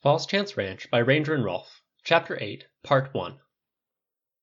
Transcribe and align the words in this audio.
Falls 0.00 0.26
Chance 0.26 0.56
Ranch 0.56 0.88
by 0.92 0.98
Ranger 0.98 1.34
and 1.34 1.44
Rolf, 1.44 1.82
Chapter 2.04 2.38
8, 2.40 2.68
Part 2.84 3.12
1 3.12 3.40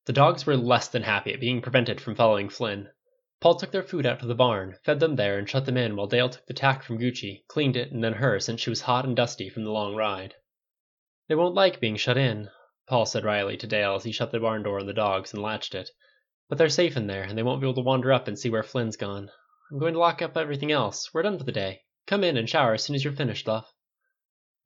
The 0.04 0.12
dogs 0.12 0.46
were 0.46 0.58
less 0.58 0.90
than 0.90 1.04
happy 1.04 1.32
at 1.32 1.40
being 1.40 1.62
prevented 1.62 2.02
from 2.02 2.14
following 2.14 2.50
Flynn. 2.50 2.90
Paul 3.40 3.56
took 3.56 3.72
their 3.72 3.82
food 3.82 4.06
out 4.06 4.20
to 4.20 4.26
the 4.26 4.36
barn, 4.36 4.76
fed 4.84 5.00
them 5.00 5.16
there, 5.16 5.38
and 5.38 5.50
shut 5.50 5.66
them 5.66 5.78
in 5.78 5.96
while 5.96 6.08
Dale 6.08 6.28
took 6.28 6.46
the 6.46 6.54
tack 6.54 6.84
from 6.84 7.00
Gucci, 7.00 7.46
cleaned 7.48 7.78
it 7.78 7.94
and 7.94 8.04
then 8.04 8.16
her 8.16 8.38
since 8.42 8.60
she 8.60 8.70
was 8.70 8.82
hot 8.82 9.06
and 9.06 9.16
dusty 9.16 9.50
from 9.50 9.64
the 9.64 9.72
long 9.72 9.96
ride. 9.96 10.36
They 11.30 11.36
won't 11.36 11.56
like 11.56 11.80
being 11.80 11.96
shut 11.96 12.18
in, 12.18 12.50
Paul 12.86 13.06
said 13.06 13.24
wryly 13.24 13.56
to 13.56 13.66
Dale 13.66 13.96
as 13.96 14.04
he 14.04 14.12
shut 14.12 14.32
the 14.32 14.42
barn 14.42 14.62
door 14.62 14.82
on 14.82 14.88
the 14.88 14.94
dogs 14.94 15.32
and 15.32 15.42
latched 15.42 15.74
it. 15.74 15.90
But 16.50 16.58
they're 16.58 16.68
safe 16.68 16.98
in 16.98 17.08
there, 17.08 17.24
and 17.24 17.38
they 17.38 17.44
won't 17.44 17.62
be 17.62 17.66
able 17.66 17.76
to 17.76 17.82
wander 17.82 18.12
up 18.12 18.28
and 18.28 18.38
see 18.38 18.50
where 18.50 18.62
Flynn's 18.62 18.98
gone. 18.98 19.32
I'm 19.72 19.80
going 19.80 19.94
to 19.94 20.00
lock 20.00 20.22
up 20.22 20.36
everything 20.36 20.74
else. 20.74 21.14
We're 21.14 21.24
done 21.24 21.38
for 21.38 21.46
the 21.46 21.54
day. 21.54 21.84
Come 22.08 22.26
in 22.26 22.36
and 22.36 22.50
shower 22.50 22.74
as 22.74 22.84
soon 22.84 22.98
as 22.98 23.06
you're 23.06 23.14
finished, 23.14 23.48
love. 23.48 23.72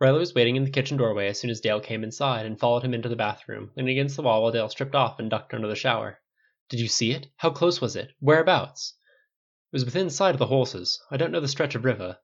Riley 0.01 0.19
was 0.19 0.33
waiting 0.33 0.55
in 0.55 0.63
the 0.63 0.71
kitchen 0.71 0.95
doorway 0.95 1.27
as 1.27 1.37
soon 1.39 1.49
as 1.49 1.59
Dale 1.59 1.81
came 1.81 2.05
inside 2.05 2.45
and 2.45 2.57
followed 2.57 2.85
him 2.85 2.93
into 2.93 3.09
the 3.09 3.17
bathroom, 3.17 3.71
leaning 3.75 3.91
against 3.91 4.15
the 4.15 4.21
wall 4.21 4.41
while 4.41 4.51
Dale 4.53 4.69
stripped 4.69 4.95
off 4.95 5.19
and 5.19 5.29
ducked 5.29 5.53
under 5.53 5.67
the 5.67 5.75
shower. 5.75 6.21
Did 6.69 6.79
you 6.79 6.87
see 6.87 7.11
it? 7.11 7.27
How 7.35 7.49
close 7.49 7.81
was 7.81 7.97
it? 7.97 8.13
Whereabouts? 8.21 8.93
It 9.73 9.75
was 9.75 9.83
within 9.83 10.09
sight 10.09 10.35
of 10.35 10.39
the 10.39 10.47
horses. 10.47 11.03
I 11.11 11.17
don't 11.17 11.33
know 11.33 11.41
the 11.41 11.49
stretch 11.49 11.75
of 11.75 11.83
river, 11.83 12.17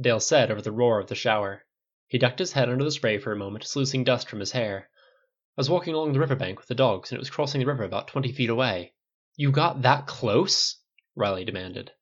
Dale 0.00 0.18
said 0.18 0.50
over 0.50 0.60
the 0.60 0.72
roar 0.72 0.98
of 0.98 1.06
the 1.06 1.14
shower. 1.14 1.64
He 2.08 2.18
ducked 2.18 2.40
his 2.40 2.50
head 2.52 2.68
under 2.68 2.82
the 2.82 2.90
spray 2.90 3.18
for 3.18 3.30
a 3.30 3.36
moment, 3.36 3.64
sluicing 3.64 4.02
dust 4.02 4.28
from 4.28 4.40
his 4.40 4.50
hair. 4.50 4.90
I 5.56 5.60
was 5.60 5.70
walking 5.70 5.94
along 5.94 6.14
the 6.14 6.18
river 6.18 6.34
bank 6.34 6.58
with 6.58 6.66
the 6.66 6.74
dogs, 6.74 7.12
and 7.12 7.16
it 7.16 7.20
was 7.20 7.30
crossing 7.30 7.60
the 7.60 7.66
river 7.66 7.84
about 7.84 8.08
twenty 8.08 8.32
feet 8.32 8.50
away. 8.50 8.92
You 9.36 9.52
got 9.52 9.82
that 9.82 10.08
close? 10.08 10.80
Riley 11.14 11.44
demanded. 11.44 11.92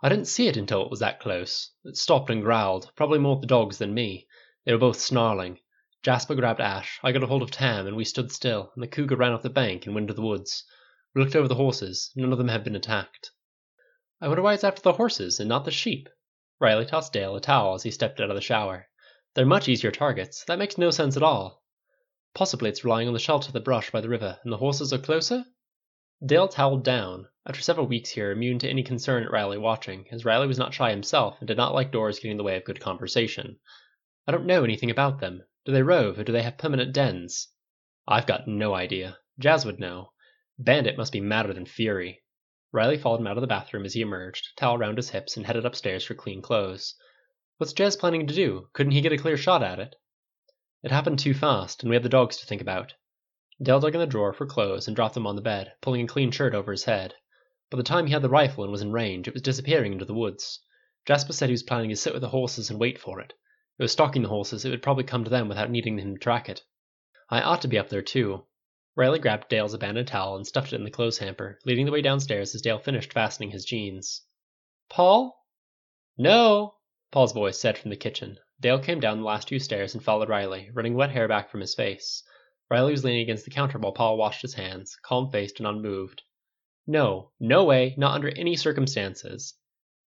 I 0.00 0.08
didn't 0.08 0.28
see 0.28 0.46
it 0.46 0.56
until 0.56 0.84
it 0.84 0.90
was 0.90 1.00
that 1.00 1.18
close. 1.18 1.72
It 1.84 1.96
stopped 1.96 2.30
and 2.30 2.40
growled, 2.40 2.92
probably 2.94 3.18
more 3.18 3.34
at 3.34 3.40
the 3.40 3.48
dogs 3.48 3.78
than 3.78 3.92
me. 3.94 4.28
They 4.64 4.72
were 4.72 4.78
both 4.78 4.98
snarling. 4.98 5.60
Jasper 6.02 6.34
grabbed 6.34 6.60
Ash, 6.60 6.98
I 7.02 7.12
got 7.12 7.22
a 7.22 7.26
hold 7.26 7.42
of 7.42 7.50
Tam, 7.50 7.86
and 7.86 7.96
we 7.96 8.04
stood 8.04 8.32
still, 8.32 8.72
and 8.74 8.82
the 8.82 8.88
cougar 8.88 9.14
ran 9.14 9.32
off 9.32 9.42
the 9.42 9.50
bank 9.50 9.84
and 9.84 9.94
went 9.94 10.04
into 10.04 10.14
the 10.14 10.22
woods. 10.22 10.64
We 11.14 11.22
looked 11.22 11.36
over 11.36 11.48
the 11.48 11.54
horses. 11.54 12.10
None 12.16 12.32
of 12.32 12.38
them 12.38 12.48
had 12.48 12.64
been 12.64 12.74
attacked. 12.74 13.30
I 14.22 14.28
wonder 14.28 14.40
why 14.42 14.54
it's 14.54 14.64
after 14.64 14.80
the 14.80 14.94
horses 14.94 15.38
and 15.38 15.50
not 15.50 15.66
the 15.66 15.70
sheep. 15.70 16.08
Riley 16.60 16.86
tossed 16.86 17.12
Dale 17.12 17.36
a 17.36 17.42
towel 17.42 17.74
as 17.74 17.82
he 17.82 17.90
stepped 17.90 18.20
out 18.20 18.30
of 18.30 18.36
the 18.36 18.40
shower. 18.40 18.88
They're 19.34 19.44
much 19.44 19.68
easier 19.68 19.90
targets. 19.90 20.44
That 20.44 20.58
makes 20.58 20.78
no 20.78 20.90
sense 20.90 21.14
at 21.16 21.22
all. 21.22 21.62
Possibly 22.34 22.70
it's 22.70 22.84
relying 22.84 23.06
on 23.06 23.12
the 23.12 23.20
shelter 23.20 23.48
of 23.48 23.52
the 23.52 23.60
brush 23.60 23.90
by 23.90 24.00
the 24.00 24.08
river, 24.08 24.38
and 24.44 24.52
the 24.52 24.56
horses 24.56 24.94
are 24.94 24.98
closer? 24.98 25.44
Dale 26.24 26.48
toweled 26.48 26.84
down, 26.84 27.28
after 27.44 27.60
several 27.60 27.86
weeks 27.86 28.08
here 28.08 28.30
immune 28.30 28.58
to 28.60 28.68
any 28.70 28.82
concern 28.82 29.24
at 29.24 29.30
Riley 29.30 29.58
watching, 29.58 30.06
as 30.10 30.24
Riley 30.24 30.46
was 30.46 30.58
not 30.58 30.72
shy 30.72 30.88
himself 30.88 31.36
and 31.40 31.48
did 31.48 31.58
not 31.58 31.74
like 31.74 31.92
doors 31.92 32.16
getting 32.16 32.30
in 32.30 32.36
the 32.38 32.44
way 32.44 32.56
of 32.56 32.64
good 32.64 32.80
conversation. 32.80 33.58
I 34.26 34.32
don't 34.32 34.46
know 34.46 34.64
anything 34.64 34.90
about 34.90 35.20
them. 35.20 35.42
Do 35.66 35.72
they 35.72 35.82
rove, 35.82 36.18
or 36.18 36.24
do 36.24 36.32
they 36.32 36.42
have 36.42 36.56
permanent 36.56 36.94
dens? 36.94 37.48
I've 38.08 38.26
got 38.26 38.48
no 38.48 38.72
idea. 38.72 39.18
Jazz 39.38 39.66
would 39.66 39.78
know. 39.78 40.12
Bandit 40.58 40.96
must 40.96 41.12
be 41.12 41.20
madder 41.20 41.52
than 41.52 41.66
fury. 41.66 42.22
Riley 42.72 42.96
followed 42.96 43.20
him 43.20 43.26
out 43.26 43.36
of 43.36 43.42
the 43.42 43.46
bathroom 43.46 43.84
as 43.84 43.92
he 43.92 44.00
emerged, 44.00 44.56
towel 44.56 44.78
round 44.78 44.96
his 44.96 45.10
hips, 45.10 45.36
and 45.36 45.44
headed 45.44 45.66
upstairs 45.66 46.04
for 46.04 46.14
clean 46.14 46.40
clothes. 46.40 46.94
What's 47.58 47.74
Jazz 47.74 47.96
planning 47.96 48.26
to 48.26 48.34
do? 48.34 48.70
Couldn't 48.72 48.92
he 48.92 49.02
get 49.02 49.12
a 49.12 49.18
clear 49.18 49.36
shot 49.36 49.62
at 49.62 49.78
it? 49.78 49.94
It 50.82 50.90
happened 50.90 51.18
too 51.18 51.34
fast, 51.34 51.82
and 51.82 51.90
we 51.90 51.96
had 51.96 52.02
the 52.02 52.08
dogs 52.08 52.38
to 52.38 52.46
think 52.46 52.62
about. 52.62 52.94
Dale 53.62 53.78
dug 53.78 53.94
in 53.94 54.00
the 54.00 54.06
drawer 54.06 54.32
for 54.32 54.46
clothes 54.46 54.86
and 54.86 54.96
dropped 54.96 55.14
them 55.14 55.26
on 55.26 55.36
the 55.36 55.42
bed, 55.42 55.74
pulling 55.82 56.00
a 56.00 56.08
clean 56.08 56.30
shirt 56.30 56.54
over 56.54 56.72
his 56.72 56.84
head. 56.84 57.14
By 57.68 57.76
the 57.76 57.82
time 57.82 58.06
he 58.06 58.12
had 58.14 58.22
the 58.22 58.30
rifle 58.30 58.64
and 58.64 58.72
was 58.72 58.80
in 58.80 58.90
range, 58.90 59.28
it 59.28 59.34
was 59.34 59.42
disappearing 59.42 59.92
into 59.92 60.06
the 60.06 60.14
woods. 60.14 60.60
Jasper 61.04 61.34
said 61.34 61.50
he 61.50 61.52
was 61.52 61.62
planning 61.62 61.90
to 61.90 61.96
sit 61.96 62.14
with 62.14 62.22
the 62.22 62.30
horses 62.30 62.70
and 62.70 62.80
wait 62.80 62.98
for 62.98 63.20
it. 63.20 63.34
It 63.78 63.82
was 63.82 63.92
stalking 63.92 64.22
the 64.22 64.28
horses, 64.28 64.64
it 64.64 64.70
would 64.70 64.82
probably 64.82 65.04
come 65.04 65.24
to 65.24 65.30
them 65.30 65.48
without 65.48 65.68
needing 65.68 65.98
him 65.98 66.14
to 66.14 66.20
track 66.20 66.48
it. 66.48 66.62
I 67.28 67.40
ought 67.42 67.62
to 67.62 67.68
be 67.68 67.78
up 67.78 67.88
there 67.88 68.02
too. 68.02 68.46
Riley 68.94 69.18
grabbed 69.18 69.48
Dale's 69.48 69.74
abandoned 69.74 70.06
towel 70.06 70.36
and 70.36 70.46
stuffed 70.46 70.72
it 70.72 70.76
in 70.76 70.84
the 70.84 70.90
clothes 70.92 71.18
hamper, 71.18 71.58
leading 71.64 71.84
the 71.84 71.90
way 71.90 72.00
downstairs 72.00 72.54
as 72.54 72.62
Dale 72.62 72.78
finished 72.78 73.12
fastening 73.12 73.50
his 73.50 73.64
jeans. 73.64 74.22
Paul? 74.88 75.44
No, 76.16 76.76
Paul's 77.10 77.32
voice 77.32 77.58
said 77.58 77.76
from 77.76 77.90
the 77.90 77.96
kitchen. 77.96 78.38
Dale 78.60 78.78
came 78.78 79.00
down 79.00 79.18
the 79.18 79.24
last 79.24 79.48
two 79.48 79.58
stairs 79.58 79.94
and 79.94 80.04
followed 80.04 80.28
Riley, 80.28 80.70
running 80.72 80.94
wet 80.94 81.10
hair 81.10 81.26
back 81.26 81.50
from 81.50 81.60
his 81.60 81.74
face. 81.74 82.22
Riley 82.70 82.92
was 82.92 83.04
leaning 83.04 83.22
against 83.22 83.44
the 83.44 83.50
counter 83.50 83.78
while 83.78 83.90
Paul 83.90 84.16
washed 84.16 84.42
his 84.42 84.54
hands, 84.54 84.96
calm 85.02 85.32
faced 85.32 85.58
and 85.58 85.66
unmoved. 85.66 86.22
No, 86.86 87.32
no 87.40 87.64
way, 87.64 87.96
not 87.98 88.14
under 88.14 88.28
any 88.28 88.54
circumstances. 88.54 89.54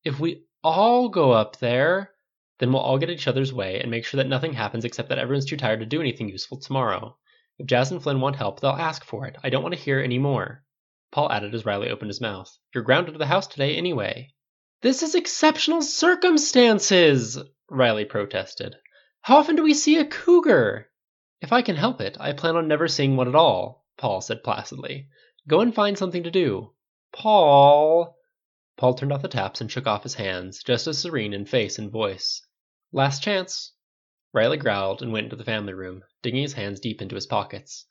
If 0.06 0.22
we 0.22 0.46
all 0.64 1.10
go 1.10 1.32
up 1.32 1.58
there, 1.58 2.14
then 2.60 2.72
we'll 2.72 2.82
all 2.82 2.98
get 2.98 3.10
each 3.10 3.28
other's 3.28 3.54
way 3.54 3.80
and 3.80 3.92
make 3.92 4.06
sure 4.06 4.18
that 4.18 4.28
nothing 4.28 4.54
happens 4.54 4.86
except 4.86 5.10
that 5.10 5.20
everyone's 5.20 5.46
too 5.46 5.58
tired 5.58 5.80
to 5.80 5.86
do 5.86 6.02
anything 6.02 6.30
useful 6.30 6.60
tomorrow. 6.60 7.16
If 7.60 7.68
Jazz 7.68 7.92
and 7.92 8.02
Flynn 8.02 8.22
want 8.22 8.36
help, 8.36 8.60
they'll 8.60 8.72
ask 8.72 9.04
for 9.04 9.26
it. 9.26 9.36
I 9.44 9.50
don't 9.50 9.64
want 9.64 9.76
to 9.76 9.82
hear 9.82 10.00
any 10.00 10.20
more. 10.20 10.64
Paul 11.12 11.32
added 11.32 11.56
as 11.56 11.66
Riley 11.66 11.90
opened 11.90 12.10
his 12.10 12.22
mouth. 12.22 12.58
You're 12.74 12.84
grounded 12.84 13.14
to 13.14 13.18
the 13.18 13.26
house 13.26 13.48
today 13.48 13.76
anyway. 13.76 14.34
This 14.82 15.02
is 15.02 15.16
exceptional 15.16 15.82
circumstances, 15.82 17.40
Riley 17.70 18.06
protested. 18.06 18.76
How 19.22 19.38
often 19.38 19.56
do 19.56 19.64
we 19.64 19.74
see 19.74 19.98
a 19.98 20.06
cougar? 20.06 20.90
If 21.42 21.52
I 21.52 21.62
can 21.62 21.76
help 21.76 22.02
it, 22.02 22.18
I 22.20 22.34
plan 22.34 22.56
on 22.56 22.68
never 22.68 22.88
seeing 22.88 23.16
one 23.16 23.28
at 23.28 23.36
all, 23.36 23.86
Paul 23.98 24.22
said 24.22 24.44
placidly. 24.44 25.08
Go 25.48 25.62
and 25.62 25.74
find 25.74 25.98
something 25.98 26.24
to 26.24 26.32
do. 26.32 26.74
Paul. 27.12 28.16
Paul 28.78 28.94
turned 28.94 29.12
off 29.12 29.22
the 29.22 29.28
taps 29.28 29.62
and 29.62 29.72
shook 29.72 29.88
off 29.88 30.04
his 30.04 30.14
hands, 30.16 30.62
just 30.64 30.88
as 30.88 31.00
serene 31.00 31.34
in 31.34 31.46
face 31.46 31.80
and 31.80 31.92
voice. 31.92 32.42
Last 32.94 33.22
chance. 33.22 33.74
Riley 34.32 34.56
growled 34.56 35.02
and 35.02 35.12
went 35.12 35.26
into 35.26 35.36
the 35.36 35.44
family 35.44 35.74
room, 35.74 36.06
digging 36.22 36.42
his 36.42 36.54
hands 36.54 36.80
deep 36.80 37.02
into 37.02 37.16
his 37.16 37.28
pockets. 37.28 37.86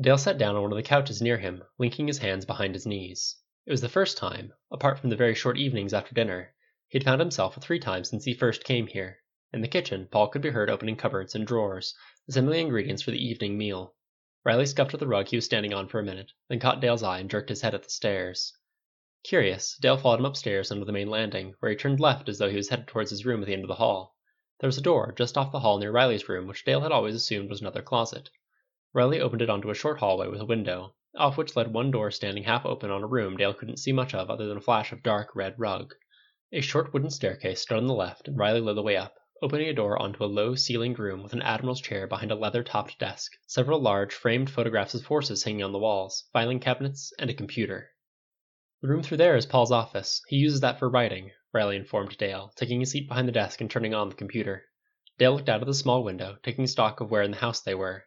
Dale 0.00 0.18
sat 0.18 0.38
down 0.38 0.54
on 0.54 0.62
one 0.62 0.70
of 0.70 0.76
the 0.76 0.84
couches 0.84 1.20
near 1.20 1.36
him, 1.36 1.64
linking 1.78 2.06
his 2.06 2.18
hands 2.18 2.44
behind 2.44 2.76
his 2.76 2.86
knees. 2.86 3.34
It 3.66 3.72
was 3.72 3.80
the 3.80 3.88
first 3.88 4.16
time, 4.16 4.52
apart 4.70 5.00
from 5.00 5.10
the 5.10 5.16
very 5.16 5.34
short 5.34 5.58
evenings 5.58 5.92
after 5.92 6.14
dinner, 6.14 6.54
he 6.86 6.96
had 6.96 7.04
found 7.04 7.20
himself 7.20 7.56
three 7.60 7.80
times 7.80 8.08
since 8.08 8.24
he 8.24 8.34
first 8.34 8.62
came 8.62 8.86
here. 8.86 9.18
In 9.52 9.62
the 9.62 9.66
kitchen, 9.66 10.06
Paul 10.12 10.28
could 10.28 10.42
be 10.42 10.50
heard 10.50 10.70
opening 10.70 10.94
cupboards 10.94 11.34
and 11.34 11.44
drawers, 11.44 11.96
assembling 12.28 12.66
ingredients 12.66 13.02
for 13.02 13.10
the 13.10 13.26
evening 13.26 13.58
meal. 13.58 13.96
Riley 14.44 14.66
scuffed 14.66 14.94
at 14.94 15.00
the 15.00 15.08
rug 15.08 15.26
he 15.26 15.36
was 15.36 15.44
standing 15.44 15.74
on 15.74 15.88
for 15.88 15.98
a 15.98 16.04
minute, 16.04 16.30
then 16.48 16.60
caught 16.60 16.80
Dale's 16.80 17.02
eye 17.02 17.18
and 17.18 17.28
jerked 17.28 17.48
his 17.48 17.62
head 17.62 17.74
at 17.74 17.82
the 17.82 17.90
stairs. 17.90 18.56
Curious, 19.24 19.76
Dale 19.78 19.96
followed 19.98 20.20
him 20.20 20.26
upstairs 20.26 20.70
under 20.70 20.84
the 20.84 20.92
main 20.92 21.10
landing, 21.10 21.54
where 21.58 21.72
he 21.72 21.76
turned 21.76 21.98
left 21.98 22.28
as 22.28 22.38
though 22.38 22.48
he 22.48 22.56
was 22.56 22.68
headed 22.68 22.86
towards 22.86 23.10
his 23.10 23.26
room 23.26 23.40
at 23.42 23.46
the 23.46 23.52
end 23.52 23.64
of 23.64 23.68
the 23.68 23.74
hall. 23.74 24.15
There 24.58 24.68
was 24.68 24.78
a 24.78 24.82
door 24.82 25.12
just 25.18 25.36
off 25.36 25.52
the 25.52 25.60
hall 25.60 25.76
near 25.78 25.92
Riley's 25.92 26.30
room, 26.30 26.46
which 26.46 26.64
Dale 26.64 26.80
had 26.80 26.90
always 26.90 27.14
assumed 27.14 27.50
was 27.50 27.60
another 27.60 27.82
closet. 27.82 28.30
Riley 28.94 29.20
opened 29.20 29.42
it 29.42 29.50
onto 29.50 29.68
a 29.68 29.74
short 29.74 29.98
hallway 29.98 30.28
with 30.28 30.40
a 30.40 30.46
window, 30.46 30.94
off 31.14 31.36
which 31.36 31.56
led 31.56 31.74
one 31.74 31.90
door 31.90 32.10
standing 32.10 32.44
half 32.44 32.64
open 32.64 32.90
on 32.90 33.02
a 33.02 33.06
room 33.06 33.36
Dale 33.36 33.52
couldn't 33.52 33.76
see 33.76 33.92
much 33.92 34.14
of 34.14 34.30
other 34.30 34.46
than 34.46 34.56
a 34.56 34.62
flash 34.62 34.92
of 34.92 35.02
dark 35.02 35.36
red 35.36 35.58
rug. 35.58 35.94
A 36.52 36.62
short 36.62 36.94
wooden 36.94 37.10
staircase 37.10 37.60
stood 37.60 37.76
on 37.76 37.86
the 37.86 37.92
left, 37.92 38.28
and 38.28 38.38
Riley 38.38 38.62
led 38.62 38.76
the 38.76 38.82
way 38.82 38.96
up, 38.96 39.18
opening 39.42 39.68
a 39.68 39.74
door 39.74 40.00
onto 40.00 40.24
a 40.24 40.26
low 40.26 40.54
ceilinged 40.54 40.98
room 40.98 41.22
with 41.22 41.34
an 41.34 41.42
admiral's 41.42 41.82
chair 41.82 42.06
behind 42.06 42.32
a 42.32 42.34
leather 42.34 42.64
topped 42.64 42.98
desk, 42.98 43.32
several 43.46 43.78
large 43.78 44.14
framed 44.14 44.48
photographs 44.48 44.94
of 44.94 45.04
horses 45.04 45.44
hanging 45.44 45.64
on 45.64 45.72
the 45.72 45.78
walls, 45.78 46.30
filing 46.32 46.60
cabinets, 46.60 47.12
and 47.18 47.28
a 47.28 47.34
computer. 47.34 47.90
The 48.80 48.88
room 48.88 49.02
through 49.02 49.18
there 49.18 49.36
is 49.36 49.44
Paul's 49.44 49.70
office. 49.70 50.22
He 50.28 50.36
uses 50.36 50.60
that 50.60 50.78
for 50.78 50.88
writing, 50.88 51.32
Riley 51.56 51.76
informed 51.76 52.18
Dale, 52.18 52.52
taking 52.54 52.82
a 52.82 52.86
seat 52.86 53.08
behind 53.08 53.26
the 53.26 53.32
desk 53.32 53.62
and 53.62 53.70
turning 53.70 53.94
on 53.94 54.10
the 54.10 54.14
computer. 54.14 54.66
Dale 55.16 55.32
looked 55.32 55.48
out 55.48 55.62
of 55.62 55.66
the 55.66 55.72
small 55.72 56.04
window, 56.04 56.36
taking 56.42 56.66
stock 56.66 57.00
of 57.00 57.10
where 57.10 57.22
in 57.22 57.30
the 57.30 57.38
house 57.38 57.62
they 57.62 57.74
were. 57.74 58.04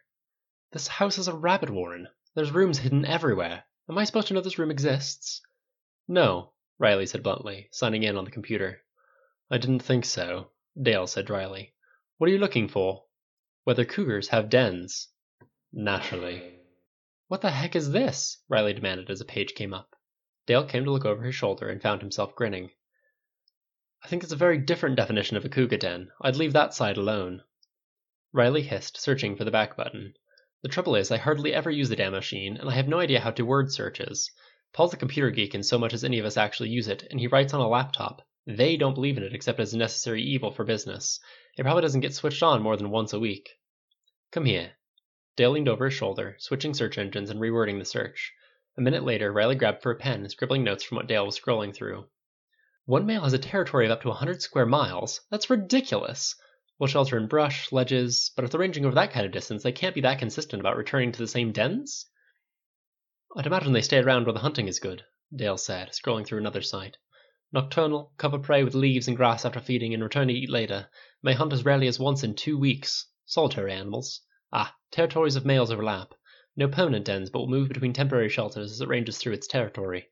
This 0.70 0.86
house 0.86 1.18
is 1.18 1.26
a 1.26 1.34
rabbit 1.34 1.68
warren. 1.68 2.06
There's 2.36 2.52
rooms 2.52 2.78
hidden 2.78 3.04
everywhere. 3.04 3.64
Am 3.88 3.98
I 3.98 4.04
supposed 4.04 4.28
to 4.28 4.34
know 4.34 4.40
this 4.40 4.60
room 4.60 4.70
exists? 4.70 5.42
No, 6.06 6.52
Riley 6.78 7.06
said 7.06 7.24
bluntly, 7.24 7.68
signing 7.72 8.04
in 8.04 8.16
on 8.16 8.24
the 8.24 8.30
computer. 8.30 8.84
I 9.50 9.58
didn't 9.58 9.80
think 9.80 10.04
so, 10.04 10.52
Dale 10.80 11.08
said 11.08 11.26
dryly. 11.26 11.74
What 12.18 12.30
are 12.30 12.32
you 12.32 12.38
looking 12.38 12.68
for? 12.68 13.02
Whether 13.64 13.84
cougars 13.84 14.28
have 14.28 14.48
dens. 14.48 15.08
Naturally. 15.72 16.60
What 17.26 17.40
the 17.40 17.50
heck 17.50 17.74
is 17.74 17.90
this? 17.90 18.44
Riley 18.48 18.74
demanded 18.74 19.10
as 19.10 19.20
a 19.20 19.24
page 19.24 19.56
came 19.56 19.74
up. 19.74 19.96
Dale 20.46 20.64
came 20.64 20.84
to 20.84 20.92
look 20.92 21.04
over 21.04 21.24
his 21.24 21.34
shoulder 21.34 21.68
and 21.68 21.82
found 21.82 22.00
himself 22.00 22.36
grinning. 22.36 22.70
I 24.02 24.08
think 24.08 24.22
it's 24.22 24.32
a 24.32 24.36
very 24.36 24.56
different 24.56 24.96
definition 24.96 25.36
of 25.36 25.44
a 25.44 25.48
cougar 25.50 25.76
den. 25.76 26.10
I'd 26.22 26.36
leave 26.36 26.54
that 26.54 26.72
side 26.72 26.96
alone. 26.96 27.42
Riley 28.32 28.62
hissed, 28.62 28.98
searching 28.98 29.36
for 29.36 29.44
the 29.44 29.50
back 29.50 29.76
button. 29.76 30.14
The 30.62 30.68
trouble 30.68 30.96
is, 30.96 31.10
I 31.10 31.18
hardly 31.18 31.52
ever 31.52 31.70
use 31.70 31.90
the 31.90 31.96
damn 31.96 32.12
machine, 32.12 32.56
and 32.56 32.68
I 32.68 32.74
have 32.74 32.88
no 32.88 32.98
idea 32.98 33.20
how 33.20 33.30
to 33.32 33.44
word 33.44 33.70
searches. 33.72 34.30
Paul's 34.72 34.94
a 34.94 34.96
computer 34.96 35.30
geek 35.30 35.54
in 35.54 35.62
so 35.62 35.78
much 35.78 35.92
as 35.92 36.02
any 36.02 36.18
of 36.18 36.24
us 36.24 36.36
actually 36.36 36.70
use 36.70 36.88
it, 36.88 37.06
and 37.10 37.20
he 37.20 37.26
writes 37.26 37.52
on 37.52 37.60
a 37.60 37.68
laptop. 37.68 38.22
They 38.46 38.78
don't 38.78 38.94
believe 38.94 39.18
in 39.18 39.22
it 39.22 39.34
except 39.34 39.60
as 39.60 39.74
a 39.74 39.78
necessary 39.78 40.22
evil 40.22 40.50
for 40.50 40.64
business. 40.64 41.20
It 41.58 41.62
probably 41.64 41.82
doesn't 41.82 42.00
get 42.00 42.14
switched 42.14 42.42
on 42.42 42.62
more 42.62 42.76
than 42.76 42.90
once 42.90 43.12
a 43.12 43.20
week. 43.20 43.50
Come 44.32 44.46
here. 44.46 44.72
Dale 45.36 45.50
leaned 45.50 45.68
over 45.68 45.84
his 45.84 45.94
shoulder, 45.94 46.36
switching 46.38 46.72
search 46.72 46.96
engines 46.96 47.30
and 47.30 47.38
rewording 47.38 47.78
the 47.78 47.84
search. 47.84 48.32
A 48.78 48.80
minute 48.80 49.04
later, 49.04 49.30
Riley 49.30 49.56
grabbed 49.56 49.82
for 49.82 49.92
a 49.92 49.96
pen, 49.96 50.28
scribbling 50.28 50.64
notes 50.64 50.84
from 50.84 50.96
what 50.96 51.06
Dale 51.06 51.26
was 51.26 51.38
scrolling 51.38 51.74
through. 51.74 52.06
One 52.86 53.06
male 53.06 53.22
has 53.24 53.32
a 53.32 53.38
territory 53.38 53.84
of 53.84 53.92
up 53.92 54.02
to 54.02 54.10
a 54.10 54.14
hundred 54.14 54.40
square 54.40 54.66
miles. 54.66 55.20
That's 55.30 55.50
ridiculous. 55.50 56.34
We'll 56.78 56.86
shelter 56.86 57.18
in 57.18 57.26
brush, 57.26 57.70
ledges, 57.72 58.32
but 58.34 58.44
if 58.44 58.50
they're 58.50 58.60
ranging 58.60 58.86
over 58.86 58.94
that 58.94 59.12
kind 59.12 59.26
of 59.26 59.32
distance, 59.32 59.62
they 59.62 59.70
can't 59.70 59.94
be 59.94 60.00
that 60.00 60.18
consistent 60.18 60.60
about 60.60 60.78
returning 60.78 61.12
to 61.12 61.18
the 61.18 61.26
same 61.26 61.52
dens? 61.52 62.06
I'd 63.36 63.46
imagine 63.46 63.74
they 63.74 63.82
stay 63.82 63.98
around 63.98 64.24
where 64.24 64.32
the 64.32 64.40
hunting 64.40 64.66
is 64.66 64.80
good, 64.80 65.04
Dale 65.36 65.58
said, 65.58 65.90
scrolling 65.90 66.26
through 66.26 66.38
another 66.38 66.62
site. 66.62 66.96
Nocturnal, 67.52 68.14
cover 68.16 68.38
prey 68.38 68.64
with 68.64 68.74
leaves 68.74 69.08
and 69.08 69.16
grass 69.16 69.44
after 69.44 69.60
feeding 69.60 69.92
and 69.92 70.02
return 70.02 70.28
to 70.28 70.34
eat 70.34 70.48
later. 70.48 70.88
May 71.22 71.34
hunt 71.34 71.52
as 71.52 71.66
rarely 71.66 71.86
as 71.86 72.00
once 72.00 72.24
in 72.24 72.34
two 72.34 72.58
weeks. 72.58 73.06
Solitary 73.26 73.74
animals. 73.74 74.22
Ah, 74.54 74.74
territories 74.90 75.36
of 75.36 75.44
males 75.44 75.70
overlap. 75.70 76.14
No 76.56 76.66
permanent 76.66 77.04
dens, 77.04 77.28
but 77.28 77.40
will 77.40 77.48
move 77.48 77.68
between 77.68 77.92
temporary 77.92 78.30
shelters 78.30 78.72
as 78.72 78.80
it 78.80 78.88
ranges 78.88 79.18
through 79.18 79.34
its 79.34 79.46
territory. 79.46 80.08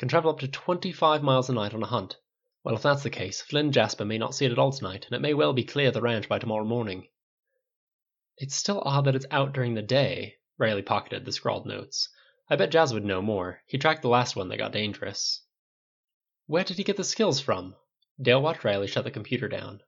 Can 0.00 0.08
travel 0.08 0.30
up 0.30 0.40
to 0.40 0.48
twenty 0.48 0.92
five 0.92 1.22
miles 1.22 1.50
a 1.50 1.52
night 1.52 1.74
on 1.74 1.82
a 1.82 1.86
hunt. 1.86 2.16
Well, 2.64 2.74
if 2.74 2.80
that's 2.80 3.02
the 3.02 3.10
case, 3.10 3.42
Flynn 3.42 3.70
Jasper 3.70 4.06
may 4.06 4.16
not 4.16 4.34
see 4.34 4.46
it 4.46 4.50
at 4.50 4.58
all 4.58 4.72
tonight, 4.72 5.04
and 5.04 5.14
it 5.14 5.20
may 5.20 5.34
well 5.34 5.52
be 5.52 5.62
clear 5.62 5.88
of 5.88 5.92
the 5.92 6.00
ranch 6.00 6.26
by 6.26 6.38
tomorrow 6.38 6.64
morning. 6.64 7.06
It's 8.38 8.54
still 8.54 8.80
odd 8.82 9.04
that 9.04 9.14
it's 9.14 9.26
out 9.30 9.52
during 9.52 9.74
the 9.74 9.82
day, 9.82 10.36
Riley 10.56 10.80
pocketed 10.80 11.26
the 11.26 11.32
scrawled 11.32 11.66
notes. 11.66 12.08
I 12.48 12.56
bet 12.56 12.70
Jazz 12.70 12.94
would 12.94 13.04
know 13.04 13.20
more. 13.20 13.60
He 13.66 13.76
tracked 13.76 14.00
the 14.00 14.08
last 14.08 14.36
one 14.36 14.48
that 14.48 14.56
got 14.56 14.72
dangerous. 14.72 15.42
Where 16.46 16.64
did 16.64 16.78
he 16.78 16.82
get 16.82 16.96
the 16.96 17.04
skills 17.04 17.38
from? 17.38 17.76
Dale 18.18 18.40
watched 18.40 18.64
Riley 18.64 18.86
shut 18.86 19.04
the 19.04 19.10
computer 19.10 19.48
down. 19.48 19.82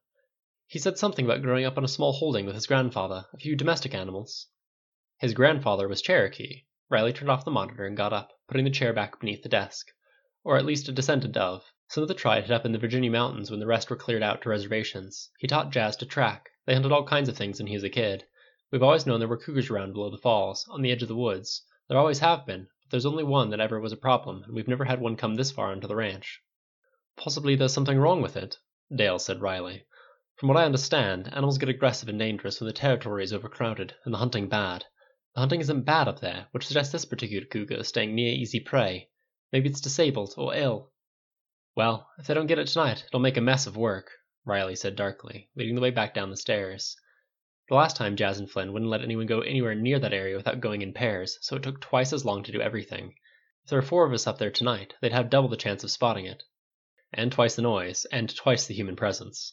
He 0.67 0.79
said 0.79 0.99
something 0.99 1.25
about 1.25 1.41
growing 1.41 1.65
up 1.65 1.79
on 1.79 1.85
a 1.85 1.89
small 1.89 2.13
holding 2.13 2.45
with 2.45 2.55
his 2.55 2.67
grandfather, 2.67 3.25
a 3.33 3.39
few 3.39 3.57
domestic 3.57 3.95
animals. 3.95 4.49
His 5.21 5.33
grandfather 5.33 5.89
was 5.89 6.03
Cherokee. 6.03 6.65
Riley 6.91 7.15
turned 7.15 7.31
off 7.31 7.47
the 7.47 7.51
monitor 7.51 7.87
and 7.87 7.97
got 7.97 8.13
up, 8.13 8.33
putting 8.47 8.65
the 8.65 8.71
chair 8.71 8.93
back 8.93 9.19
beneath 9.19 9.43
the 9.43 9.49
desk. 9.49 9.89
Or 10.45 10.57
at 10.57 10.65
least 10.65 10.89
a 10.89 10.93
descendant 10.93 11.37
of. 11.37 11.65
Some 11.89 12.03
of 12.03 12.09
the 12.09 12.15
tribe 12.15 12.45
hid 12.45 12.53
up 12.53 12.65
in 12.65 12.73
the 12.73 12.79
Virginia 12.79 13.11
mountains 13.11 13.51
when 13.51 13.61
the 13.61 13.67
rest 13.67 13.91
were 13.91 13.97
cleared 13.97 14.23
out 14.23 14.43
to 14.43 14.49
reservations. 14.49 15.31
He 15.39 15.47
taught 15.47 15.71
Jazz 15.71 15.97
to 15.99 16.07
track. 16.07 16.51
They 16.67 16.75
hunted 16.75 16.91
all 16.91 17.07
kinds 17.07 17.29
of 17.29 17.37
things 17.37 17.61
when 17.61 17.69
he 17.69 17.75
was 17.75 17.85
a 17.85 17.91
kid. 17.91 18.25
We've 18.73 18.83
always 18.83 19.07
known 19.07 19.21
there 19.21 19.29
were 19.29 19.37
cougars 19.37 19.71
around 19.71 19.93
below 19.93 20.11
the 20.11 20.19
falls, 20.19 20.67
on 20.69 20.83
the 20.83 20.91
edge 20.91 21.03
of 21.03 21.09
the 21.09 21.15
woods. 21.15 21.63
There 21.89 21.99
always 21.99 22.19
have 22.21 22.45
been, 22.47 22.69
but 22.83 22.91
there's 22.91 23.07
only 23.07 23.23
one 23.23 23.51
that 23.51 23.61
ever 23.61 23.79
was 23.79 23.93
a 23.93 23.97
problem, 23.97 24.43
and 24.45 24.55
we've 24.55 24.67
never 24.67 24.85
had 24.85 25.01
one 25.01 25.15
come 25.15 25.35
this 25.35 25.51
far 25.51 25.71
onto 25.71 25.87
the 25.87 25.95
ranch. 25.95 26.41
Possibly 27.17 27.55
there's 27.55 27.73
something 27.73 27.99
wrong 27.99 28.23
with 28.23 28.37
it, 28.37 28.57
Dale 28.93 29.19
said 29.19 29.43
wryly. 29.43 29.85
From 30.37 30.49
what 30.49 30.59
I 30.59 30.65
understand, 30.65 31.29
animals 31.35 31.59
get 31.59 31.69
aggressive 31.69 32.09
and 32.09 32.19
dangerous 32.19 32.59
when 32.59 32.67
the 32.67 32.73
territory 32.73 33.23
is 33.23 33.33
overcrowded 33.33 33.95
and 34.05 34.13
the 34.13 34.19
hunting 34.19 34.49
bad. 34.49 34.87
The 35.35 35.41
hunting 35.41 35.61
isn't 35.61 35.83
bad 35.83 36.09
up 36.09 36.21
there, 36.21 36.49
which 36.53 36.67
suggests 36.67 36.91
this 36.91 37.05
particular 37.05 37.47
cougar 37.47 37.77
is 37.77 37.89
staying 37.89 38.15
near 38.15 38.33
easy 38.33 38.59
prey. 38.59 39.11
Maybe 39.53 39.69
it's 39.69 39.81
disabled 39.81 40.35
or 40.37 40.55
ill. 40.55 40.91
Well, 41.77 42.09
if 42.19 42.27
they 42.27 42.35
don't 42.35 42.47
get 42.47 42.59
it 42.59 42.69
tonight, 42.69 43.05
it'll 43.07 43.21
make 43.21 43.37
a 43.37 43.41
mess 43.41 43.67
of 43.67 43.77
work, 43.77 44.11
Riley 44.45 44.75
said 44.75 44.97
darkly, 44.97 45.51
leading 45.55 45.75
the 45.75 45.81
way 45.81 45.91
back 45.91 46.15
down 46.15 46.31
the 46.31 46.37
stairs. 46.37 46.97
The 47.69 47.75
last 47.75 47.97
time 47.97 48.17
Jazz 48.17 48.39
and 48.39 48.51
Flynn 48.51 48.73
wouldn't 48.73 48.91
let 48.91 49.03
anyone 49.03 49.27
go 49.27 49.41
anywhere 49.41 49.75
near 49.75 49.99
that 49.99 50.13
area 50.13 50.37
without 50.37 50.61
going 50.61 50.83
in 50.83 50.93
pairs, 50.93 51.39
so 51.43 51.57
it 51.57 51.63
took 51.63 51.81
twice 51.81 52.13
as 52.13 52.25
long 52.25 52.43
to 52.43 52.53
do 52.53 52.61
everything. 52.61 53.15
If 53.63 53.71
there 53.71 53.79
were 53.79 53.87
four 53.87 54.07
of 54.07 54.13
us 54.13 54.27
up 54.27 54.39
there 54.39 54.51
tonight, 54.51 54.95
they'd 55.01 55.13
have 55.13 55.31
double 55.31 55.49
the 55.49 55.57
chance 55.57 55.85
of 55.85 55.91
spotting 55.91 56.27
it 56.27 56.43
and 57.15 57.31
twice 57.31 57.57
the 57.57 57.63
noise, 57.63 58.07
and 58.07 58.35
twice 58.35 58.67
the 58.67 58.75
human 58.75 58.97
presence. 58.97 59.53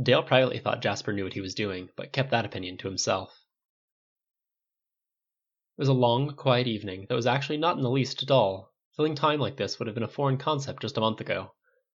Dale 0.00 0.22
privately 0.22 0.58
thought 0.58 0.82
Jasper 0.82 1.12
knew 1.12 1.24
what 1.24 1.34
he 1.34 1.40
was 1.40 1.54
doing, 1.54 1.88
but 1.96 2.12
kept 2.12 2.30
that 2.30 2.44
opinion 2.44 2.76
to 2.78 2.88
himself. 2.88 3.30
It 5.76 5.82
was 5.82 5.88
a 5.88 5.92
long, 5.92 6.34
quiet 6.34 6.66
evening 6.66 7.06
that 7.08 7.14
was 7.14 7.26
actually 7.26 7.58
not 7.58 7.76
in 7.76 7.84
the 7.84 7.90
least 7.90 8.26
dull. 8.26 8.74
Filling 8.98 9.14
time 9.14 9.38
like 9.38 9.56
this 9.56 9.78
would 9.78 9.86
have 9.86 9.94
been 9.94 10.02
a 10.02 10.08
foreign 10.08 10.38
concept 10.38 10.82
just 10.82 10.96
a 10.96 11.00
month 11.00 11.20
ago. 11.20 11.52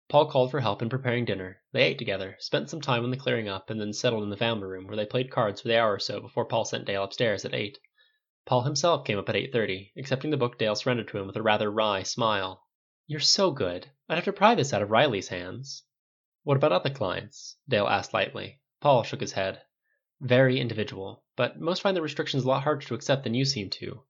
Paul 0.08 0.30
called 0.30 0.52
for 0.52 0.60
help 0.60 0.82
in 0.82 0.88
preparing 0.88 1.24
dinner. 1.24 1.60
They 1.72 1.82
ate 1.82 1.98
together, 1.98 2.36
spent 2.38 2.70
some 2.70 2.80
time 2.80 3.02
in 3.02 3.10
the 3.10 3.16
clearing 3.16 3.48
up, 3.48 3.70
and 3.70 3.80
then 3.80 3.92
settled 3.92 4.22
in 4.22 4.30
the 4.30 4.36
family 4.36 4.68
room 4.68 4.86
where 4.86 4.94
they 4.94 5.04
played 5.04 5.28
cards 5.28 5.60
for 5.60 5.66
the 5.66 5.76
hour 5.76 5.94
or 5.94 5.98
so 5.98 6.20
before 6.20 6.44
Paul 6.44 6.64
sent 6.64 6.84
Dale 6.84 7.02
upstairs 7.02 7.44
at 7.44 7.54
eight. 7.54 7.80
Paul 8.46 8.62
himself 8.62 9.04
came 9.04 9.18
up 9.18 9.28
at 9.28 9.34
eight 9.34 9.52
thirty, 9.52 9.90
accepting 9.96 10.30
the 10.30 10.36
book 10.36 10.58
Dale 10.58 10.76
surrendered 10.76 11.08
to 11.08 11.18
him 11.18 11.26
with 11.26 11.34
a 11.34 11.42
rather 11.42 11.72
wry 11.72 12.04
smile. 12.04 12.62
You're 13.08 13.18
so 13.18 13.50
good. 13.50 13.90
I'd 14.08 14.14
have 14.14 14.24
to 14.26 14.32
pry 14.32 14.54
this 14.54 14.72
out 14.72 14.82
of 14.82 14.92
Riley's 14.92 15.26
hands. 15.26 15.82
What 16.44 16.56
about 16.56 16.70
other 16.70 16.90
clients? 16.90 17.56
Dale 17.68 17.88
asked 17.88 18.14
lightly. 18.14 18.60
Paul 18.80 19.02
shook 19.02 19.22
his 19.22 19.32
head. 19.32 19.60
Very 20.20 20.60
individual, 20.60 21.24
but 21.34 21.60
most 21.60 21.82
find 21.82 21.96
the 21.96 22.00
restrictions 22.00 22.44
a 22.44 22.48
lot 22.48 22.62
harder 22.62 22.86
to 22.86 22.94
accept 22.94 23.24
than 23.24 23.34
you 23.34 23.44
seem 23.44 23.70
to, 23.70 24.04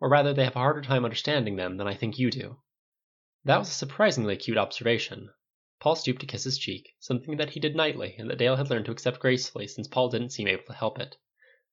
or 0.00 0.08
rather, 0.08 0.32
they 0.32 0.44
have 0.44 0.56
a 0.56 0.60
harder 0.60 0.82
time 0.82 1.04
understanding 1.04 1.56
them 1.56 1.76
than 1.76 1.88
I 1.88 1.94
think 1.94 2.18
you 2.18 2.30
do. 2.30 2.60
That 3.44 3.58
was 3.58 3.68
a 3.68 3.72
surprisingly 3.72 4.34
acute 4.34 4.58
observation. 4.58 5.30
Paul 5.80 5.96
stooped 5.96 6.20
to 6.20 6.26
kiss 6.26 6.44
his 6.44 6.58
cheek, 6.58 6.94
something 6.98 7.36
that 7.36 7.50
he 7.50 7.60
did 7.60 7.76
nightly 7.76 8.16
and 8.18 8.28
that 8.28 8.38
Dale 8.38 8.56
had 8.56 8.68
learned 8.68 8.86
to 8.86 8.92
accept 8.92 9.20
gracefully 9.20 9.66
since 9.66 9.86
Paul 9.86 10.08
didn't 10.08 10.30
seem 10.30 10.48
able 10.48 10.64
to 10.64 10.72
help 10.72 10.98
it. 10.98 11.16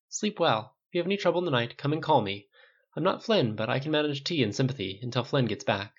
Sleep 0.08 0.38
well. 0.38 0.76
If 0.88 0.94
you 0.94 1.00
have 1.00 1.06
any 1.06 1.16
trouble 1.16 1.40
in 1.40 1.44
the 1.44 1.50
night, 1.50 1.76
come 1.76 1.92
and 1.92 2.02
call 2.02 2.22
me. 2.22 2.48
I'm 2.96 3.02
not 3.02 3.22
Flynn, 3.22 3.56
but 3.56 3.68
I 3.68 3.78
can 3.78 3.90
manage 3.90 4.24
tea 4.24 4.42
and 4.42 4.54
sympathy 4.54 5.00
until 5.02 5.24
Flynn 5.24 5.46
gets 5.46 5.64
back. 5.64 5.94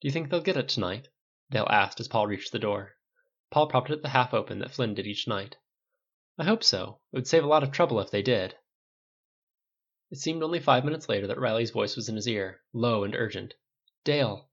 Do 0.00 0.08
you 0.08 0.12
think 0.12 0.30
they'll 0.30 0.40
get 0.40 0.56
it 0.56 0.68
tonight? 0.68 1.08
Dale 1.50 1.68
asked 1.70 2.00
as 2.00 2.08
Paul 2.08 2.26
reached 2.26 2.50
the 2.50 2.58
door. 2.58 2.96
Paul 3.50 3.68
propped 3.68 3.90
it 3.90 3.94
at 3.94 4.02
the 4.02 4.08
half 4.08 4.34
open 4.34 4.58
that 4.58 4.70
Flynn 4.70 4.94
did 4.94 5.06
each 5.06 5.28
night. 5.28 5.56
I 6.38 6.44
hope 6.44 6.64
so. 6.64 7.00
It 7.12 7.16
would 7.16 7.26
save 7.26 7.44
a 7.44 7.48
lot 7.48 7.62
of 7.62 7.72
trouble 7.72 8.00
if 8.00 8.10
they 8.10 8.22
did. 8.22 8.56
It 10.10 10.16
seemed 10.16 10.42
only 10.42 10.58
five 10.58 10.86
minutes 10.86 11.06
later 11.06 11.26
that 11.26 11.38
Riley's 11.38 11.70
voice 11.70 11.94
was 11.94 12.08
in 12.08 12.16
his 12.16 12.26
ear, 12.26 12.62
low 12.72 13.04
and 13.04 13.14
urgent. 13.14 13.52
Dale! 14.04 14.48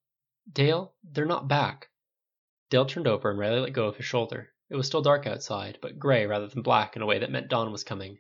Dale! 0.52 0.94
They're 1.02 1.26
not 1.26 1.48
back! 1.48 1.90
Dale 2.70 2.86
turned 2.86 3.08
over 3.08 3.30
and 3.30 3.40
Riley 3.40 3.62
let 3.62 3.72
go 3.72 3.88
of 3.88 3.96
his 3.96 4.06
shoulder. 4.06 4.54
It 4.70 4.76
was 4.76 4.86
still 4.86 5.02
dark 5.02 5.26
outside, 5.26 5.80
but 5.82 5.98
gray 5.98 6.26
rather 6.26 6.48
than 6.48 6.62
black 6.62 6.98
in 6.98 7.02
a 7.02 7.06
way 7.06 7.20
that 7.20 7.32
meant 7.32 7.48
dawn 7.48 7.72
was 7.72 7.86
coming. 7.86 8.20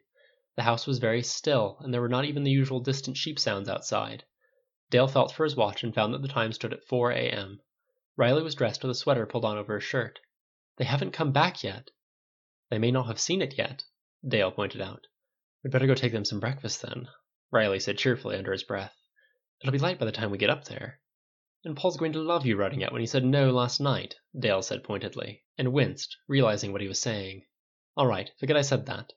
The 0.56 0.64
house 0.64 0.88
was 0.88 1.00
very 1.00 1.22
still, 1.22 1.76
and 1.82 1.94
there 1.94 2.00
were 2.00 2.08
not 2.08 2.24
even 2.24 2.44
the 2.46 2.52
usual 2.52 2.80
distant 2.80 3.18
sheep 3.18 3.38
sounds 3.38 3.68
outside. 3.68 4.24
Dale 4.90 5.10
felt 5.10 5.34
for 5.34 5.44
his 5.44 5.58
watch 5.58 5.84
and 5.84 5.94
found 5.94 6.14
that 6.14 6.22
the 6.22 6.30
time 6.30 6.54
stood 6.54 6.72
at 6.72 6.86
4 6.88 7.12
a.m. 7.12 7.62
Riley 8.16 8.44
was 8.44 8.56
dressed 8.56 8.82
with 8.82 8.92
a 8.92 8.96
sweater 8.96 9.26
pulled 9.26 9.44
on 9.44 9.58
over 9.58 9.76
his 9.76 9.84
shirt. 9.84 10.22
They 10.78 10.86
haven't 10.86 11.12
come 11.12 11.34
back 11.34 11.64
yet. 11.66 11.92
They 12.70 12.80
may 12.80 12.92
not 12.92 13.08
have 13.08 13.20
seen 13.20 13.42
it 13.42 13.58
yet, 13.58 13.84
Dale 14.26 14.52
pointed 14.52 14.80
out. 14.80 15.08
We'd 15.64 15.72
better 15.72 15.86
go 15.86 15.96
take 15.96 16.14
them 16.14 16.24
some 16.24 16.40
breakfast 16.40 16.82
then, 16.82 17.10
Riley 17.56 17.80
said 17.80 17.98
cheerfully 17.98 18.36
under 18.36 18.52
his 18.52 18.66
breath. 18.66 18.94
It'll 19.62 19.72
be 19.72 19.80
light 19.80 19.98
by 19.98 20.06
the 20.06 20.12
time 20.12 20.30
we 20.30 20.38
get 20.38 20.50
up 20.50 20.66
there. 20.66 21.00
And 21.64 21.74
Paul's 21.76 21.96
going 21.96 22.12
to 22.12 22.20
love 22.20 22.46
you 22.46 22.58
running 22.58 22.84
out 22.84 22.92
when 22.92 23.00
he 23.00 23.08
said 23.08 23.24
no 23.24 23.50
last 23.50 23.80
night, 23.80 24.16
Dale 24.38 24.62
said 24.62 24.84
pointedly, 24.84 25.42
and 25.58 25.72
winced, 25.72 26.18
realizing 26.28 26.74
what 26.74 26.82
he 26.82 26.90
was 26.90 27.00
saying. 27.00 27.44
All 27.96 28.08
right, 28.08 28.30
forget 28.42 28.58
I 28.58 28.62
said 28.62 28.86
that. 28.88 29.14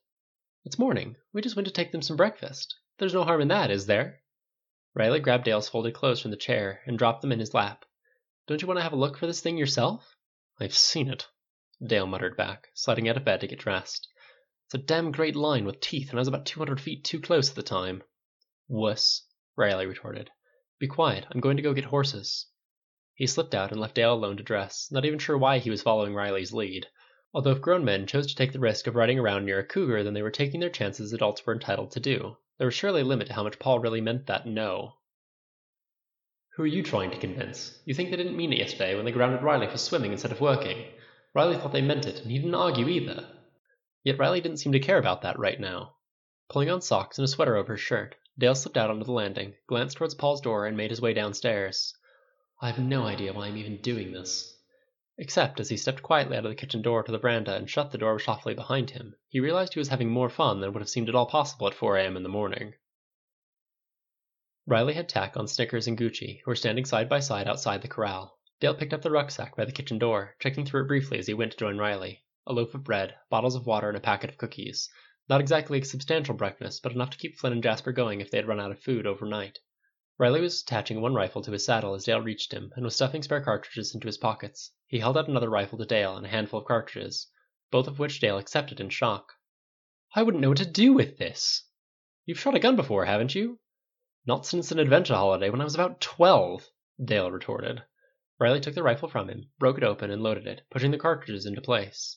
It's 0.65 0.79
morning. 0.79 1.17
We 1.33 1.43
just 1.43 1.57
went 1.57 1.67
to 1.67 1.73
take 1.73 1.91
them 1.91 2.01
some 2.01 2.17
breakfast. 2.17 2.77
There's 2.99 3.13
no 3.13 3.25
harm 3.25 3.41
in 3.41 3.49
that, 3.49 3.73
is 3.73 3.87
there? 3.87 4.21
Riley 4.95 5.19
grabbed 5.19 5.43
Dale's 5.43 5.69
folded 5.69 5.95
clothes 5.95 6.21
from 6.21 6.31
the 6.31 6.37
chair 6.37 6.81
and 6.87 6.97
dropped 6.97 7.23
them 7.23 7.33
in 7.33 7.41
his 7.41 7.55
lap. 7.55 7.85
Don't 8.47 8.63
you 8.63 8.69
want 8.69 8.79
to 8.79 8.85
have 8.85 8.93
a 8.93 8.97
look 8.97 9.19
for 9.19 9.27
this 9.27 9.41
thing 9.41 9.59
yourself? 9.59 10.15
I've 10.61 10.77
seen 10.77 11.09
it, 11.09 11.27
Dale 11.85 12.07
muttered 12.07 12.37
back, 12.37 12.69
sliding 12.73 13.09
out 13.09 13.17
of 13.17 13.25
bed 13.25 13.41
to 13.41 13.49
get 13.49 13.59
dressed. 13.59 14.07
It's 14.67 14.75
a 14.75 14.79
damn 14.79 15.11
great 15.11 15.35
line 15.35 15.65
with 15.65 15.81
teeth, 15.81 16.11
and 16.11 16.21
I 16.21 16.23
was 16.23 16.29
about 16.29 16.47
two 16.47 16.61
hundred 16.61 16.81
feet 16.81 17.03
too 17.03 17.21
close 17.21 17.51
at 17.51 17.57
the 17.57 17.63
time. 17.65 18.05
Wuss, 18.69 19.27
Riley 19.57 19.87
retorted. 19.87 20.31
Be 20.79 20.87
quiet, 20.87 21.27
I'm 21.31 21.41
going 21.41 21.57
to 21.57 21.63
go 21.63 21.73
get 21.73 21.87
horses. 21.87 22.47
He 23.15 23.27
slipped 23.27 23.55
out 23.55 23.73
and 23.73 23.81
left 23.81 23.95
Dale 23.95 24.13
alone 24.13 24.37
to 24.37 24.43
dress, 24.43 24.93
not 24.93 25.05
even 25.05 25.19
sure 25.19 25.39
why 25.39 25.59
he 25.59 25.71
was 25.71 25.83
following 25.83 26.15
Riley's 26.15 26.53
lead. 26.53 26.87
Although 27.33 27.53
if 27.53 27.61
grown 27.61 27.85
men 27.85 28.07
chose 28.07 28.27
to 28.27 28.35
take 28.37 28.53
the 28.53 28.61
risk 28.61 28.87
of 28.87 28.95
riding 28.95 29.19
around 29.19 29.47
near 29.47 29.59
a 29.59 29.67
cougar, 29.67 30.05
then 30.05 30.13
they 30.13 30.23
were 30.23 30.31
taking 30.31 30.61
their 30.61 30.71
chances 30.71 31.13
adults 31.13 31.45
were 31.47 31.55
entitled 31.55 31.91
to 31.93 32.01
do. 32.01 32.37
There 32.59 32.67
was 32.67 32.75
surely 32.75 33.01
a 33.01 33.05
limit 33.05 33.27
to 33.29 33.33
how 33.33 33.43
much 33.43 33.59
Paul 33.59 33.81
really 33.81 34.01
meant 34.01 34.27
that 34.27 34.47
no. 34.47 34.99
Who 36.57 36.65
are 36.65 36.67
you 36.67 36.83
trying 36.83 37.11
to 37.13 37.19
convince? 37.19 37.81
You 37.87 37.95
think 37.95 38.11
they 38.11 38.17
didn't 38.17 38.37
mean 38.37 38.53
it 38.53 38.59
yesterday 38.59 38.97
when 38.97 39.05
they 39.05 39.13
grounded 39.13 39.43
Riley 39.43 39.69
for 39.69 39.79
swimming 39.79 40.13
instead 40.13 40.33
of 40.33 40.41
working? 40.41 40.87
Riley 41.35 41.57
thought 41.57 41.73
they 41.73 41.81
meant 41.81 42.07
it, 42.07 42.21
and 42.21 42.31
he 42.31 42.39
didn't 42.39 42.55
argue 42.55 42.89
either. 42.89 43.29
Yet 44.05 44.19
Riley 44.19 44.41
didn't 44.41 44.59
seem 44.59 44.73
to 44.73 44.81
care 44.81 44.99
about 44.99 45.23
that 45.23 45.39
right 45.39 45.59
now. 45.59 45.95
Pulling 46.49 46.71
on 46.71 46.83
socks 46.83 47.19
and 47.19 47.25
a 47.25 47.29
sweater 47.29 47.57
over 47.57 47.75
his 47.75 47.81
shirt, 47.81 48.15
Dale 48.39 48.55
slipped 48.55 48.77
out 48.77 48.89
onto 48.89 49.05
the 49.05 49.11
landing, 49.11 49.57
glanced 49.67 49.97
towards 49.97 50.15
Paul's 50.15 50.41
door, 50.41 50.67
and 50.67 50.77
made 50.77 50.91
his 50.91 51.01
way 51.01 51.13
downstairs. 51.13 51.93
I 52.61 52.69
have 52.69 52.79
no 52.79 53.05
idea 53.05 53.33
why 53.33 53.49
I'm 53.49 53.57
even 53.57 53.79
doing 53.79 54.13
this. 54.13 54.57
Except 55.17 55.59
as 55.59 55.69
he 55.69 55.77
stepped 55.77 56.05
quietly 56.05 56.37
out 56.37 56.45
of 56.45 56.51
the 56.51 56.55
kitchen 56.55 56.81
door 56.81 57.03
to 57.03 57.11
the 57.11 57.19
veranda 57.19 57.57
and 57.57 57.69
shut 57.69 57.91
the 57.91 57.99
door 57.99 58.21
softly 58.21 58.55
behind 58.55 58.91
him, 58.91 59.17
he 59.29 59.41
realized 59.41 59.75
he 59.75 59.81
was 59.81 59.89
having 59.89 60.11
more 60.11 60.31
fun 60.31 60.61
than 60.61 60.73
would 60.73 60.83
have 60.83 60.89
seemed 60.89 61.09
at 61.09 61.17
all 61.17 61.27
possible 61.27 61.67
at 61.67 61.75
4 61.75 61.97
a.m. 61.97 62.17
in 62.17 62.23
the 62.23 62.29
morning. 62.29 62.75
Riley 64.67 64.95
had 64.95 65.09
Tack 65.09 65.37
on 65.37 65.49
Snickers 65.49 65.89
and 65.89 65.99
Gucci, 65.99 66.41
who 66.45 66.51
were 66.53 66.55
standing 66.55 66.85
side 66.85 67.09
by 67.09 67.19
side 67.19 67.49
outside 67.49 67.83
the 67.83 67.89
corral. 67.89 68.39
Dale 68.61 68.75
picked 68.77 68.95
up 68.95 69.03
the 69.03 69.11
rucksack 69.11 69.57
by 69.57 69.65
the 69.65 69.73
kitchen 69.73 69.99
door, 69.99 70.37
checking 70.39 70.65
through 70.65 70.83
it 70.83 70.89
briefly 70.89 71.19
as 71.19 71.27
he 71.27 71.35
went 71.35 71.51
to 71.51 71.59
join 71.59 71.77
Riley. 71.77 72.23
A 72.47 72.53
loaf 72.53 72.73
of 72.75 72.85
bread, 72.85 73.17
bottles 73.31 73.57
of 73.57 73.67
water, 73.67 73.89
and 73.89 73.97
a 73.97 74.01
packet 74.01 74.31
of 74.31 74.39
cookies. 74.39 74.89
Not 75.29 75.41
exactly 75.41 75.79
a 75.79 75.85
substantial 75.85 76.35
breakfast, 76.35 76.83
but 76.83 76.93
enough 76.93 77.11
to 77.11 77.19
keep 77.19 77.37
Flynn 77.37 77.53
and 77.53 77.63
Jasper 77.63 77.93
going 77.93 78.21
if 78.21 78.31
they 78.31 78.39
had 78.39 78.49
run 78.49 78.59
out 78.59 78.71
of 78.71 78.81
food 78.81 79.07
overnight. 79.07 79.59
Riley 80.19 80.41
was 80.41 80.63
attaching 80.63 81.01
one 81.01 81.15
rifle 81.15 81.43
to 81.43 81.53
his 81.53 81.65
saddle 81.65 81.95
as 81.95 82.05
Dale 82.05 82.21
reached 82.21 82.53
him, 82.53 82.73
and 82.75 82.85
was 82.85 82.97
stuffing 82.97 83.23
spare 83.23 83.43
cartridges 83.43 83.95
into 83.95 84.09
his 84.09 84.17
pockets. 84.17 84.73
He 84.87 84.99
held 84.99 85.19
out 85.19 85.29
another 85.29 85.51
rifle 85.51 85.79
to 85.79 85.85
Dale 85.85 86.17
and 86.17 86.25
a 86.25 86.31
handful 86.31 86.61
of 86.61 86.67
cartridges. 86.67 87.29
both 87.71 87.87
of 87.87 87.99
which 87.99 88.21
Dale 88.21 88.39
accepted 88.39 88.81
in 88.81 88.89
shock. 88.89 89.35
I 90.15 90.23
wouldn't 90.23 90.41
know 90.41 90.49
what 90.49 90.59
to 90.59 90.65
do 90.65 90.95
with 90.95 91.19
this. 91.19 91.63
You've 92.25 92.41
shot 92.41 92.55
a 92.55 92.59
gun 92.59 92.77
before, 92.77 93.05
haven't 93.05 93.35
you? 93.35 93.61
Not 94.27 94.47
since 94.47 94.73
an 94.73 94.79
adventure 94.79 95.15
holiday 95.15 95.51
when 95.51 95.61
I 95.61 95.65
was 95.65 95.75
about 95.75 96.01
twelve, 96.01 96.67
Dale 97.05 97.31
retorted. 97.31 97.83
Riley 98.41 98.61
took 98.61 98.75
the 98.75 98.83
rifle 98.83 99.09
from 99.09 99.29
him, 99.29 99.51
broke 99.59 99.77
it 99.77 99.85
open, 99.85 100.11
and 100.11 100.23
loaded 100.23 100.47
it, 100.47 100.63
pushing 100.71 100.91
the 100.91 100.99
cartridges 100.99 101.45
into 101.45 101.61
place. 101.61 102.17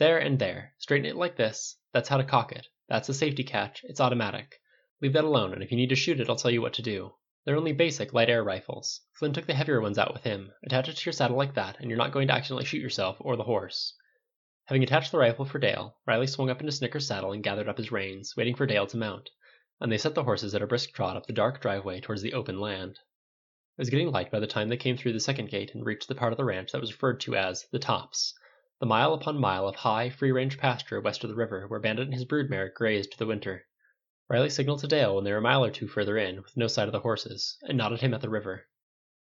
There 0.00 0.16
and 0.16 0.38
there. 0.38 0.72
Straighten 0.78 1.04
it 1.04 1.16
like 1.16 1.36
this. 1.36 1.76
That's 1.92 2.08
how 2.08 2.16
to 2.16 2.24
cock 2.24 2.52
it. 2.52 2.66
That's 2.88 3.06
the 3.06 3.12
safety 3.12 3.44
catch. 3.44 3.82
It's 3.84 4.00
automatic. 4.00 4.58
Leave 5.02 5.12
that 5.12 5.24
alone, 5.24 5.52
and 5.52 5.62
if 5.62 5.70
you 5.70 5.76
need 5.76 5.90
to 5.90 5.94
shoot 5.94 6.18
it, 6.18 6.30
I'll 6.30 6.36
tell 6.36 6.50
you 6.50 6.62
what 6.62 6.72
to 6.72 6.82
do. 6.82 7.12
They're 7.44 7.58
only 7.58 7.72
basic 7.72 8.14
light 8.14 8.30
air 8.30 8.42
rifles. 8.42 9.02
Flynn 9.12 9.34
took 9.34 9.44
the 9.44 9.52
heavier 9.52 9.78
ones 9.82 9.98
out 9.98 10.14
with 10.14 10.22
him. 10.22 10.52
Attach 10.64 10.88
it 10.88 10.96
to 10.96 11.04
your 11.04 11.12
saddle 11.12 11.36
like 11.36 11.52
that, 11.52 11.78
and 11.78 11.90
you're 11.90 11.98
not 11.98 12.12
going 12.12 12.28
to 12.28 12.32
accidentally 12.32 12.64
shoot 12.64 12.80
yourself 12.80 13.18
or 13.20 13.36
the 13.36 13.42
horse. 13.42 13.92
Having 14.64 14.84
attached 14.84 15.12
the 15.12 15.18
rifle 15.18 15.44
for 15.44 15.58
Dale, 15.58 15.98
Riley 16.06 16.28
swung 16.28 16.48
up 16.48 16.60
into 16.60 16.72
Snicker's 16.72 17.06
saddle 17.06 17.32
and 17.32 17.44
gathered 17.44 17.68
up 17.68 17.76
his 17.76 17.92
reins, 17.92 18.34
waiting 18.38 18.56
for 18.56 18.64
Dale 18.64 18.86
to 18.86 18.96
mount, 18.96 19.28
and 19.82 19.92
they 19.92 19.98
set 19.98 20.14
the 20.14 20.24
horses 20.24 20.54
at 20.54 20.62
a 20.62 20.66
brisk 20.66 20.94
trot 20.94 21.18
up 21.18 21.26
the 21.26 21.34
dark 21.34 21.60
driveway 21.60 22.00
towards 22.00 22.22
the 22.22 22.32
open 22.32 22.58
land. 22.58 22.92
It 22.92 23.82
was 23.82 23.90
getting 23.90 24.10
light 24.10 24.30
by 24.30 24.40
the 24.40 24.46
time 24.46 24.70
they 24.70 24.78
came 24.78 24.96
through 24.96 25.12
the 25.12 25.20
second 25.20 25.50
gate 25.50 25.74
and 25.74 25.84
reached 25.84 26.08
the 26.08 26.14
part 26.14 26.32
of 26.32 26.38
the 26.38 26.44
ranch 26.46 26.72
that 26.72 26.80
was 26.80 26.90
referred 26.90 27.20
to 27.20 27.36
as 27.36 27.66
the 27.70 27.78
Tops, 27.78 28.32
the 28.80 28.86
mile 28.86 29.12
upon 29.12 29.38
mile 29.38 29.68
of 29.68 29.76
high, 29.76 30.08
free 30.08 30.32
range 30.32 30.56
pasture 30.56 31.02
west 31.02 31.22
of 31.22 31.28
the 31.28 31.36
river 31.36 31.68
where 31.68 31.78
Bandit 31.78 32.06
and 32.06 32.14
his 32.14 32.24
broodmare 32.24 32.72
grazed 32.72 33.18
the 33.18 33.26
winter. 33.26 33.66
Riley 34.26 34.48
signaled 34.48 34.80
to 34.80 34.88
Dale 34.88 35.14
when 35.14 35.24
they 35.24 35.32
were 35.32 35.36
a 35.36 35.42
mile 35.42 35.62
or 35.62 35.70
two 35.70 35.86
further 35.86 36.16
in, 36.16 36.36
with 36.36 36.56
no 36.56 36.66
sight 36.66 36.88
of 36.88 36.92
the 36.92 37.00
horses, 37.00 37.58
and 37.62 37.76
nodded 37.76 38.00
him 38.00 38.14
at 38.14 38.22
the 38.22 38.30
river. 38.30 38.66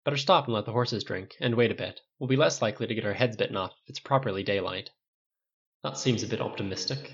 Better 0.02 0.16
stop 0.16 0.46
and 0.46 0.54
let 0.54 0.64
the 0.64 0.72
horses 0.72 1.04
drink, 1.04 1.36
and 1.38 1.54
wait 1.54 1.70
a 1.70 1.74
bit. 1.76 2.00
We'll 2.18 2.26
be 2.26 2.34
less 2.34 2.60
likely 2.60 2.88
to 2.88 2.94
get 2.96 3.04
our 3.04 3.12
heads 3.12 3.36
bitten 3.36 3.56
off 3.56 3.70
if 3.84 3.90
it's 3.90 4.00
properly 4.00 4.42
daylight. 4.42 4.90
That 5.84 5.98
seems 5.98 6.24
a 6.24 6.26
bit 6.26 6.40
optimistic. 6.40 7.12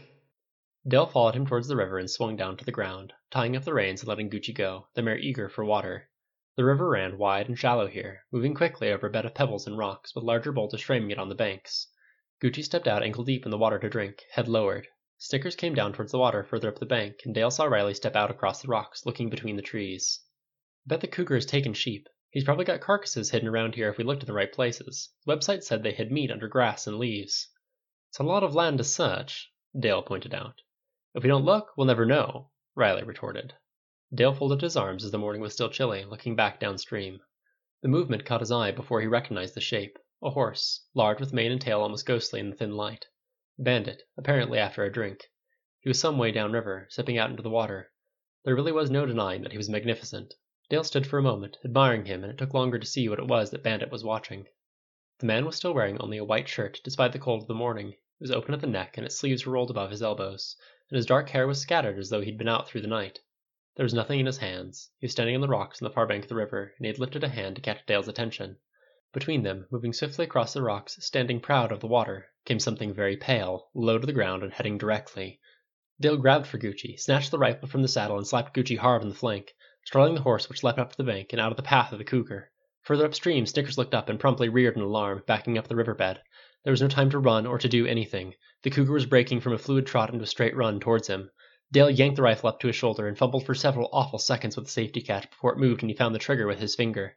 Dale 0.88 1.04
followed 1.04 1.34
him 1.34 1.46
towards 1.46 1.68
the 1.68 1.76
river 1.76 1.98
and 1.98 2.10
swung 2.10 2.36
down 2.36 2.56
to 2.56 2.64
the 2.64 2.72
ground, 2.72 3.12
tying 3.30 3.54
up 3.54 3.64
the 3.64 3.74
reins 3.74 4.00
and 4.00 4.08
letting 4.08 4.30
Gucci 4.30 4.54
go, 4.54 4.88
the 4.94 5.02
mare 5.02 5.18
eager 5.18 5.50
for 5.50 5.62
water. 5.62 6.08
The 6.56 6.64
river 6.64 6.88
ran 6.88 7.18
wide 7.18 7.48
and 7.48 7.58
shallow 7.58 7.86
here, 7.86 8.24
moving 8.32 8.54
quickly 8.54 8.90
over 8.90 9.08
a 9.08 9.10
bed 9.10 9.26
of 9.26 9.34
pebbles 9.34 9.66
and 9.66 9.76
rocks, 9.76 10.14
with 10.14 10.24
larger 10.24 10.52
boulders 10.52 10.80
framing 10.80 11.10
it 11.10 11.18
on 11.18 11.28
the 11.28 11.34
banks. 11.34 11.88
Gucci 12.42 12.64
stepped 12.64 12.88
out 12.88 13.02
ankle 13.02 13.22
deep 13.22 13.44
in 13.44 13.50
the 13.50 13.58
water 13.58 13.78
to 13.78 13.90
drink, 13.90 14.24
head 14.32 14.48
lowered. 14.48 14.88
Snickers 15.18 15.54
came 15.54 15.74
down 15.74 15.92
towards 15.92 16.10
the 16.10 16.18
water 16.18 16.42
further 16.42 16.70
up 16.70 16.78
the 16.78 16.86
bank, 16.86 17.20
and 17.26 17.34
Dale 17.34 17.50
saw 17.50 17.66
Riley 17.66 17.92
step 17.92 18.16
out 18.16 18.30
across 18.30 18.62
the 18.62 18.68
rocks, 18.68 19.04
looking 19.04 19.28
between 19.28 19.56
the 19.56 19.62
trees. 19.62 20.22
I 20.86 20.88
bet 20.88 21.02
the 21.02 21.06
cougar 21.06 21.34
has 21.34 21.44
taken 21.44 21.74
sheep. 21.74 22.08
He's 22.30 22.44
probably 22.44 22.64
got 22.64 22.80
carcasses 22.80 23.30
hidden 23.30 23.46
around 23.46 23.74
here 23.74 23.90
if 23.90 23.98
we 23.98 24.04
looked 24.04 24.22
in 24.22 24.26
the 24.26 24.32
right 24.32 24.50
places. 24.50 25.10
The 25.26 25.36
website 25.36 25.64
said 25.64 25.82
they 25.82 25.92
hid 25.92 26.10
meat 26.10 26.30
under 26.30 26.48
grass 26.48 26.86
and 26.86 26.98
leaves. 26.98 27.46
It's 28.08 28.20
a 28.20 28.22
lot 28.22 28.42
of 28.42 28.54
land 28.54 28.78
to 28.78 28.84
search, 28.84 29.52
Dale 29.78 30.02
pointed 30.02 30.32
out. 30.32 30.62
If 31.14 31.22
we 31.22 31.28
don't 31.28 31.44
look, 31.44 31.76
we'll 31.76 31.86
never 31.86 32.06
know, 32.06 32.52
Riley 32.74 33.02
retorted. 33.02 33.52
Dale 34.14 34.32
folded 34.32 34.62
his 34.62 34.78
arms 34.78 35.04
as 35.04 35.10
the 35.10 35.18
morning 35.18 35.42
was 35.42 35.52
still 35.52 35.68
chilly, 35.68 36.06
looking 36.06 36.36
back 36.36 36.58
downstream. 36.58 37.20
The 37.82 37.88
movement 37.88 38.24
caught 38.24 38.40
his 38.40 38.50
eye 38.50 38.70
before 38.70 39.02
he 39.02 39.06
recognized 39.06 39.54
the 39.54 39.60
shape 39.60 39.98
a 40.22 40.28
horse, 40.28 40.84
large 40.92 41.18
with 41.18 41.32
mane 41.32 41.50
and 41.50 41.62
tail 41.62 41.80
almost 41.80 42.04
ghostly 42.04 42.40
in 42.40 42.50
the 42.50 42.56
thin 42.56 42.76
light. 42.76 43.06
Bandit, 43.58 44.02
apparently 44.18 44.58
after 44.58 44.84
a 44.84 44.92
drink. 44.92 45.30
He 45.80 45.88
was 45.88 45.98
some 45.98 46.18
way 46.18 46.30
downriver, 46.30 46.86
sipping 46.90 47.16
out 47.16 47.30
into 47.30 47.42
the 47.42 47.48
water. 47.48 47.90
There 48.44 48.54
really 48.54 48.70
was 48.70 48.90
no 48.90 49.06
denying 49.06 49.40
that 49.40 49.52
he 49.52 49.56
was 49.56 49.70
magnificent. 49.70 50.34
Dale 50.68 50.84
stood 50.84 51.06
for 51.06 51.18
a 51.18 51.22
moment, 51.22 51.56
admiring 51.64 52.04
him, 52.04 52.22
and 52.22 52.30
it 52.30 52.36
took 52.36 52.52
longer 52.52 52.78
to 52.78 52.86
see 52.86 53.08
what 53.08 53.18
it 53.18 53.28
was 53.28 53.50
that 53.50 53.62
Bandit 53.62 53.90
was 53.90 54.04
watching. 54.04 54.46
The 55.20 55.26
man 55.26 55.46
was 55.46 55.56
still 55.56 55.72
wearing 55.72 55.98
only 56.00 56.18
a 56.18 56.24
white 56.24 56.50
shirt, 56.50 56.82
despite 56.84 57.12
the 57.12 57.18
cold 57.18 57.40
of 57.40 57.48
the 57.48 57.54
morning. 57.54 57.92
It 57.92 57.98
was 58.20 58.30
open 58.30 58.52
at 58.52 58.60
the 58.60 58.66
neck, 58.66 58.98
and 58.98 59.06
its 59.06 59.16
sleeves 59.16 59.46
were 59.46 59.54
rolled 59.54 59.70
above 59.70 59.90
his 59.90 60.02
elbows, 60.02 60.54
and 60.90 60.96
his 60.96 61.06
dark 61.06 61.30
hair 61.30 61.46
was 61.46 61.62
scattered 61.62 61.98
as 61.98 62.10
though 62.10 62.20
he'd 62.20 62.36
been 62.36 62.46
out 62.46 62.68
through 62.68 62.82
the 62.82 62.88
night. 62.88 63.20
There 63.76 63.84
was 63.84 63.94
nothing 63.94 64.20
in 64.20 64.26
his 64.26 64.36
hands. 64.36 64.90
He 64.98 65.06
was 65.06 65.12
standing 65.12 65.34
on 65.34 65.40
the 65.40 65.48
rocks 65.48 65.80
on 65.80 65.88
the 65.88 65.94
far 65.94 66.06
bank 66.06 66.24
of 66.24 66.28
the 66.28 66.34
river, 66.34 66.74
and 66.76 66.84
he 66.84 66.88
had 66.88 66.98
lifted 66.98 67.24
a 67.24 67.28
hand 67.30 67.56
to 67.56 67.62
catch 67.62 67.86
Dale's 67.86 68.06
attention. 68.06 68.58
Between 69.12 69.42
them, 69.42 69.66
moving 69.72 69.92
swiftly 69.92 70.24
across 70.24 70.52
the 70.52 70.62
rocks, 70.62 70.96
standing 71.00 71.40
proud 71.40 71.72
of 71.72 71.80
the 71.80 71.88
water, 71.88 72.28
came 72.44 72.60
something 72.60 72.94
very 72.94 73.16
pale, 73.16 73.68
low 73.74 73.98
to 73.98 74.06
the 74.06 74.12
ground 74.12 74.44
and 74.44 74.52
heading 74.52 74.78
directly. 74.78 75.40
Dale 76.00 76.16
grabbed 76.16 76.46
for 76.46 76.58
Gucci, 76.58 76.96
snatched 76.96 77.32
the 77.32 77.38
rifle 77.38 77.66
from 77.66 77.82
the 77.82 77.88
saddle, 77.88 78.18
and 78.18 78.24
slapped 78.24 78.54
Gucci 78.54 78.78
hard 78.78 79.02
on 79.02 79.08
the 79.08 79.16
flank, 79.16 79.52
startling 79.84 80.14
the 80.14 80.20
horse 80.20 80.48
which 80.48 80.62
leapt 80.62 80.78
up 80.78 80.92
to 80.92 80.96
the 80.96 81.02
bank 81.02 81.32
and 81.32 81.40
out 81.40 81.50
of 81.50 81.56
the 81.56 81.62
path 81.64 81.90
of 81.90 81.98
the 81.98 82.04
cougar. 82.04 82.52
Further 82.82 83.04
upstream, 83.04 83.46
Snickers 83.46 83.76
looked 83.76 83.94
up 83.94 84.08
and 84.08 84.20
promptly 84.20 84.48
reared 84.48 84.76
in 84.76 84.82
alarm, 84.82 85.24
backing 85.26 85.58
up 85.58 85.66
the 85.66 85.74
river 85.74 85.96
bed. 85.96 86.22
There 86.62 86.70
was 86.70 86.80
no 86.80 86.86
time 86.86 87.10
to 87.10 87.18
run 87.18 87.46
or 87.48 87.58
to 87.58 87.68
do 87.68 87.86
anything. 87.86 88.36
The 88.62 88.70
cougar 88.70 88.92
was 88.92 89.06
breaking 89.06 89.40
from 89.40 89.54
a 89.54 89.58
fluid 89.58 89.88
trot 89.88 90.10
into 90.12 90.22
a 90.22 90.26
straight 90.28 90.54
run 90.54 90.78
towards 90.78 91.08
him. 91.08 91.32
Dale 91.72 91.90
yanked 91.90 92.14
the 92.14 92.22
rifle 92.22 92.48
up 92.48 92.60
to 92.60 92.68
his 92.68 92.76
shoulder 92.76 93.08
and 93.08 93.18
fumbled 93.18 93.44
for 93.44 93.56
several 93.56 93.88
awful 93.92 94.20
seconds 94.20 94.54
with 94.54 94.66
the 94.66 94.70
safety 94.70 95.00
catch 95.00 95.28
before 95.28 95.52
it 95.52 95.58
moved 95.58 95.82
and 95.82 95.90
he 95.90 95.96
found 95.96 96.14
the 96.14 96.20
trigger 96.20 96.46
with 96.46 96.60
his 96.60 96.76
finger. 96.76 97.16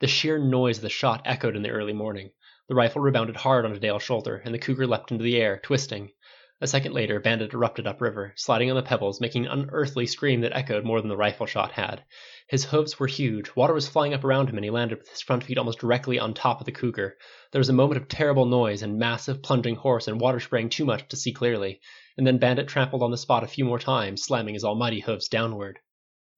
The 0.00 0.06
sheer 0.06 0.38
noise 0.38 0.78
of 0.78 0.82
the 0.82 0.88
shot 0.88 1.22
echoed 1.24 1.56
in 1.56 1.62
the 1.62 1.70
early 1.70 1.92
morning. 1.92 2.30
The 2.68 2.74
rifle 2.74 3.02
rebounded 3.02 3.36
hard 3.36 3.64
onto 3.64 3.78
Dale's 3.78 4.02
shoulder, 4.02 4.42
and 4.44 4.54
the 4.54 4.58
cougar 4.58 4.86
leapt 4.86 5.10
into 5.10 5.24
the 5.24 5.36
air, 5.36 5.58
twisting. 5.62 6.12
A 6.60 6.66
second 6.66 6.92
later, 6.92 7.20
Bandit 7.20 7.52
erupted 7.52 7.86
upriver, 7.86 8.32
sliding 8.36 8.70
on 8.70 8.76
the 8.76 8.82
pebbles, 8.82 9.20
making 9.20 9.46
an 9.46 9.52
unearthly 9.52 10.06
scream 10.06 10.40
that 10.42 10.56
echoed 10.56 10.84
more 10.84 11.00
than 11.00 11.08
the 11.08 11.16
rifle 11.16 11.46
shot 11.46 11.72
had. 11.72 12.04
His 12.48 12.64
hoofs 12.64 12.98
were 12.98 13.06
huge, 13.06 13.54
water 13.54 13.74
was 13.74 13.88
flying 13.88 14.14
up 14.14 14.24
around 14.24 14.48
him, 14.48 14.56
and 14.56 14.64
he 14.64 14.70
landed 14.70 14.98
with 14.98 15.08
his 15.10 15.22
front 15.22 15.44
feet 15.44 15.58
almost 15.58 15.78
directly 15.78 16.18
on 16.18 16.34
top 16.34 16.60
of 16.60 16.66
the 16.66 16.72
cougar. 16.72 17.16
There 17.52 17.60
was 17.60 17.68
a 17.68 17.74
moment 17.74 18.00
of 18.00 18.08
terrible 18.08 18.46
noise 18.46 18.82
and 18.82 18.98
massive, 18.98 19.42
plunging 19.42 19.76
horse 19.76 20.08
and 20.08 20.20
water 20.20 20.40
spraying 20.40 20.70
too 20.70 20.84
much 20.84 21.08
to 21.08 21.16
see 21.16 21.32
clearly 21.32 21.80
and 22.16 22.26
then 22.26 22.38
Bandit 22.38 22.66
trampled 22.66 23.02
on 23.02 23.10
the 23.10 23.18
spot 23.18 23.44
a 23.44 23.46
few 23.46 23.64
more 23.64 23.78
times, 23.78 24.24
slamming 24.24 24.54
his 24.54 24.64
almighty 24.64 25.00
hoofs 25.00 25.28
downward. 25.28 25.78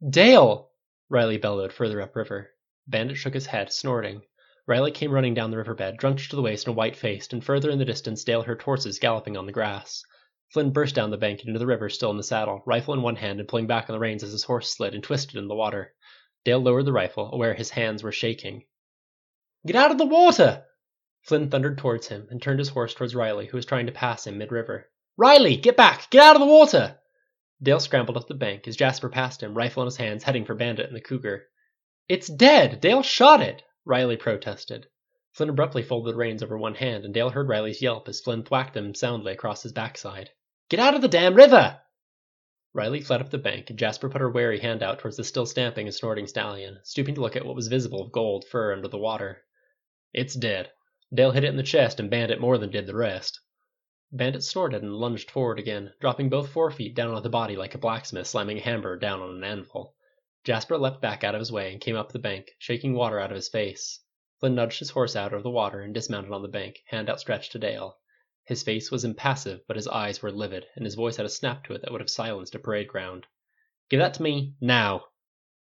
Dale! 0.09 0.71
Riley 1.09 1.39
bellowed 1.39 1.73
further 1.73 2.01
upriver. 2.01 2.51
Bandit 2.91 3.19
shook 3.19 3.35
his 3.35 3.45
head, 3.45 3.71
snorting. 3.71 4.23
Riley 4.67 4.91
came 4.91 5.13
running 5.13 5.35
down 5.35 5.51
the 5.51 5.59
riverbed, 5.59 5.99
drenched 5.99 6.31
to 6.31 6.37
the 6.37 6.43
waist 6.43 6.67
and 6.67 6.75
white 6.75 6.97
faced, 6.97 7.35
and 7.35 7.45
further 7.45 7.69
in 7.69 7.79
the 7.79 7.85
distance 7.85 8.25
Dale 8.25 8.41
heard 8.41 8.63
horses 8.63 8.99
galloping 8.99 9.37
on 9.37 9.45
the 9.45 9.53
grass. 9.53 10.03
Flynn 10.55 10.73
burst 10.73 10.95
down 10.95 11.11
the 11.11 11.19
bank 11.19 11.41
and 11.41 11.49
into 11.49 11.59
the 11.59 11.67
river, 11.67 11.91
still 11.91 12.11
in 12.11 12.17
the 12.17 12.23
saddle, 12.23 12.63
rifle 12.65 12.95
in 12.95 13.03
one 13.03 13.17
hand 13.17 13.41
and 13.41 13.47
pulling 13.47 13.67
back 13.67 13.91
on 13.91 13.93
the 13.93 14.01
reins 14.01 14.23
as 14.23 14.33
his 14.33 14.45
horse 14.45 14.75
slid 14.75 14.95
and 14.95 15.05
twisted 15.05 15.37
in 15.37 15.49
the 15.49 15.55
water. 15.55 15.95
Dale 16.45 16.61
lowered 16.61 16.87
the 16.87 16.93
rifle, 16.95 17.31
aware 17.31 17.53
his 17.53 17.69
hands 17.69 18.03
were 18.03 18.11
shaking. 18.11 18.65
Get 19.67 19.77
out 19.77 19.91
of 19.91 19.99
the 19.99 20.07
water! 20.07 20.65
Flynn 21.21 21.51
thundered 21.51 21.77
towards 21.77 22.09
him 22.09 22.27
and 22.31 22.41
turned 22.41 22.59
his 22.59 22.71
horse 22.71 22.95
towards 22.95 23.15
Riley, 23.15 23.49
who 23.49 23.59
was 23.59 23.67
trying 23.67 23.85
to 23.85 23.93
pass 23.93 24.27
him 24.27 24.39
mid 24.39 24.51
river. 24.51 24.91
Riley, 25.19 25.59
get 25.59 25.77
back! 25.77 26.09
Get 26.09 26.23
out 26.23 26.37
of 26.37 26.41
the 26.41 26.47
water! 26.47 26.99
Dale 27.63 27.81
scrambled 27.81 28.17
up 28.17 28.29
the 28.29 28.35
bank 28.35 28.67
as 28.67 28.77
Jasper 28.77 29.11
passed 29.11 29.43
him, 29.43 29.53
rifle 29.53 29.83
in 29.83 29.89
his 29.89 29.99
hands, 29.99 30.25
heading 30.25 30.47
for 30.47 30.55
Bandit 30.55 30.87
and 30.87 30.97
the 30.97 31.03
cougar. 31.03 31.49
It's 32.09 32.27
dead! 32.27 32.81
Dale 32.81 33.03
shot 33.03 33.43
it! 33.43 33.63
Riley 33.85 34.17
protested. 34.17 34.87
Flynn 35.33 35.51
abruptly 35.51 35.83
folded 35.83 36.15
the 36.15 36.17
reins 36.17 36.43
over 36.43 36.57
one 36.57 36.75
hand, 36.75 37.05
and 37.05 37.13
Dale 37.13 37.29
heard 37.29 37.51
Riley's 37.51 37.83
yelp 37.83 38.09
as 38.09 38.23
Flynn 38.23 38.45
thwacked 38.45 38.75
him 38.75 38.95
soundly 38.95 39.33
across 39.33 39.63
his 39.63 39.73
backside. 39.73 40.31
Get 40.71 40.81
out 40.81 40.95
of 40.95 41.03
the 41.03 41.09
damn 41.09 41.35
river! 41.35 41.83
Riley 42.73 43.03
fled 43.03 43.21
up 43.21 43.29
the 43.29 43.37
bank, 43.37 43.69
and 43.69 43.79
Jasper 43.79 44.09
put 44.09 44.23
her 44.23 44.31
wary 44.31 44.59
hand 44.59 44.83
out 44.83 45.01
towards 45.01 45.19
the 45.19 45.25
still 45.25 45.45
stamping 45.45 45.87
and 45.87 45.95
snorting 45.95 46.27
stallion, 46.27 46.79
stooping 46.83 47.15
to 47.15 47.21
look 47.21 47.37
at 47.37 47.45
what 47.45 47.55
was 47.55 47.69
visible 47.69 48.01
of 48.01 48.11
gold 48.11 48.47
fur 48.47 48.73
under 48.73 48.89
the 48.89 48.97
water. 48.97 49.45
It's 50.15 50.35
dead. 50.35 50.73
Dale 51.13 51.33
hit 51.33 51.45
it 51.45 51.49
in 51.49 51.57
the 51.57 51.63
chest, 51.63 52.01
and 52.01 52.09
Bandit 52.09 52.41
more 52.41 52.57
than 52.57 52.71
did 52.71 52.87
the 52.87 52.97
rest. 52.97 53.39
Bandit 54.13 54.43
snorted 54.43 54.83
and 54.83 54.95
lunged 54.97 55.31
forward 55.31 55.59
again, 55.59 55.93
dropping 56.01 56.31
both 56.31 56.49
forefeet 56.49 56.95
down 56.95 57.13
on 57.13 57.23
the 57.23 57.29
body 57.29 57.55
like 57.57 57.75
a 57.75 57.79
blacksmith 57.79 58.27
slamming 58.27 58.57
a 58.57 58.63
hammer 58.63 58.97
down 58.97 59.21
on 59.21 59.37
an 59.37 59.45
anvil. 59.45 59.95
Jasper 60.49 60.79
leapt 60.79 61.03
back 61.03 61.25
out 61.25 61.35
of 61.35 61.41
his 61.41 61.53
way 61.53 61.71
and 61.71 61.79
came 61.79 61.95
up 61.95 62.11
the 62.11 62.19
bank, 62.19 62.53
shaking 62.59 62.95
water 62.95 63.21
out 63.21 63.31
of 63.31 63.35
his 63.35 63.51
face. 63.51 64.01
Flynn 64.41 64.55
nudged 64.55 64.79
his 64.79 64.89
horse 64.89 65.15
out 65.15 65.35
of 65.35 65.43
the 65.43 65.51
water 65.51 65.83
and 65.83 65.93
dismounted 65.93 66.33
on 66.33 66.41
the 66.41 66.49
bank, 66.49 66.83
hand 66.87 67.11
outstretched 67.11 67.53
to 67.53 67.59
Dale. 67.59 67.99
His 68.47 68.63
face 68.63 68.91
was 68.91 69.05
impassive, 69.05 69.61
but 69.67 69.77
his 69.77 69.87
eyes 69.87 70.23
were 70.23 70.33
livid, 70.33 70.67
and 70.75 70.87
his 70.87 70.95
voice 70.95 71.17
had 71.19 71.27
a 71.27 71.29
snap 71.29 71.65
to 71.65 71.75
it 71.75 71.83
that 71.83 71.93
would 71.93 72.01
have 72.01 72.09
silenced 72.09 72.55
a 72.55 72.59
parade 72.59 72.89
ground. 72.89 73.27
Give 73.91 74.01
that 74.01 74.15
to 74.15 74.23
me, 74.23 74.55
now! 74.59 75.09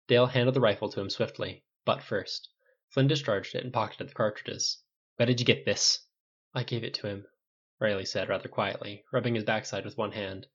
Dale 0.07 0.27
handed 0.27 0.53
the 0.53 0.61
rifle 0.61 0.91
to 0.91 1.01
him 1.01 1.09
swiftly, 1.09 1.65
butt 1.87 2.03
first. 2.03 2.51
Flynn 2.91 3.07
discharged 3.09 3.55
it 3.55 3.65
and 3.65 3.73
pocketed 3.73 4.11
the 4.11 4.15
cartridges. 4.15 4.83
Where 5.17 5.25
did 5.25 5.41
you 5.41 5.47
get 5.47 5.65
this? 5.65 6.07
I 6.53 6.63
gave 6.63 6.85
it 6.85 6.93
to 6.93 7.07
him, 7.07 7.27
Riley 7.81 8.05
said 8.05 8.29
rather 8.29 8.51
quietly, 8.51 9.03
rubbing 9.11 9.35
his 9.35 9.45
backside 9.45 9.87
with 9.87 9.97
one 9.97 10.13
hand. 10.13 10.47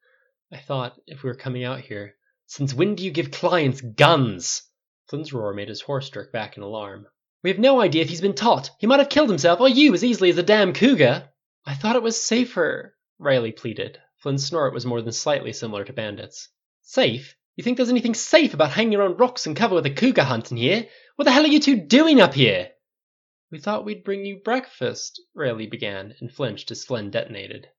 I 0.52 0.60
thought, 0.60 1.02
if 1.08 1.24
we 1.24 1.32
were 1.32 1.36
coming 1.36 1.64
out 1.64 1.80
here. 1.80 2.19
Since 2.52 2.74
when 2.74 2.96
do 2.96 3.06
you 3.06 3.12
give 3.12 3.30
clients 3.30 3.80
guns? 3.80 4.64
Flynn's 5.08 5.32
roar 5.32 5.54
made 5.54 5.70
his 5.70 5.82
horse 5.82 6.10
jerk 6.10 6.32
back 6.32 6.58
in 6.58 6.64
alarm. 6.64 7.06
We 7.44 7.52
have 7.52 7.60
no 7.60 7.80
idea 7.80 8.02
if 8.02 8.10
he's 8.10 8.22
been 8.22 8.34
taught. 8.34 8.72
He 8.80 8.88
might 8.88 8.98
have 8.98 9.10
killed 9.10 9.30
himself 9.30 9.60
or 9.60 9.70
you 9.70 9.94
as 9.94 10.04
easily 10.04 10.32
as 10.32 10.38
a 10.40 10.44
damn 10.44 10.74
cougar. 10.74 11.30
I 11.64 11.76
thought 11.76 11.96
it 11.96 12.02
was 12.02 12.20
safer, 12.20 12.98
Riley 13.20 13.52
pleaded. 13.52 14.00
Flynn's 14.18 14.48
snort 14.48 14.74
was 14.74 14.84
more 14.84 15.00
than 15.04 15.14
slightly 15.14 15.54
similar 15.54 15.84
to 15.84 15.94
Bandit's. 15.94 16.50
Safe? 16.82 17.36
You 17.56 17.64
think 17.64 17.78
there's 17.78 17.92
anything 17.92 18.16
safe 18.16 18.56
about 18.56 18.72
hanging 18.72 18.96
around 18.96 19.20
rocks 19.20 19.46
and 19.46 19.56
cover 19.56 19.76
with 19.76 19.86
a 19.86 19.92
cougar 19.92 20.24
hunting 20.24 20.58
here? 20.58 20.88
What 21.18 21.26
the 21.26 21.32
hell 21.32 21.44
are 21.44 21.50
you 21.50 21.60
two 21.60 21.80
doing 21.80 22.20
up 22.20 22.34
here? 22.34 22.72
We 23.52 23.60
thought 23.60 23.86
we'd 23.86 24.04
bring 24.04 24.26
you 24.26 24.38
breakfast, 24.38 25.22
Riley 25.36 25.68
began, 25.68 26.16
and 26.20 26.34
flinched 26.34 26.72
as 26.72 26.84
Flynn 26.84 27.12
detonated. 27.12 27.70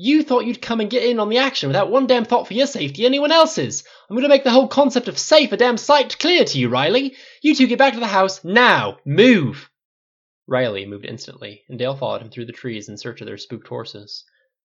You 0.00 0.22
thought 0.22 0.46
you'd 0.46 0.62
come 0.62 0.78
and 0.78 0.88
get 0.88 1.02
in 1.02 1.18
on 1.18 1.28
the 1.28 1.38
action 1.38 1.68
without 1.68 1.90
one 1.90 2.06
damn 2.06 2.24
thought 2.24 2.46
for 2.46 2.54
your 2.54 2.68
safety, 2.68 3.04
anyone 3.04 3.32
else's. 3.32 3.82
I'm 4.08 4.14
going 4.14 4.22
to 4.22 4.28
make 4.28 4.44
the 4.44 4.52
whole 4.52 4.68
concept 4.68 5.08
of 5.08 5.18
safe 5.18 5.50
a 5.50 5.56
damn 5.56 5.76
sight 5.76 6.20
clear 6.20 6.44
to 6.44 6.58
you, 6.58 6.68
Riley. 6.68 7.16
You 7.42 7.52
two 7.56 7.66
get 7.66 7.80
back 7.80 7.94
to 7.94 7.98
the 7.98 8.06
house 8.06 8.44
now. 8.44 8.98
Move. 9.04 9.68
Riley 10.46 10.86
moved 10.86 11.04
instantly, 11.04 11.64
and 11.68 11.80
Dale 11.80 11.96
followed 11.96 12.22
him 12.22 12.30
through 12.30 12.44
the 12.44 12.52
trees 12.52 12.88
in 12.88 12.96
search 12.96 13.20
of 13.20 13.26
their 13.26 13.36
spooked 13.36 13.66
horses. 13.66 14.24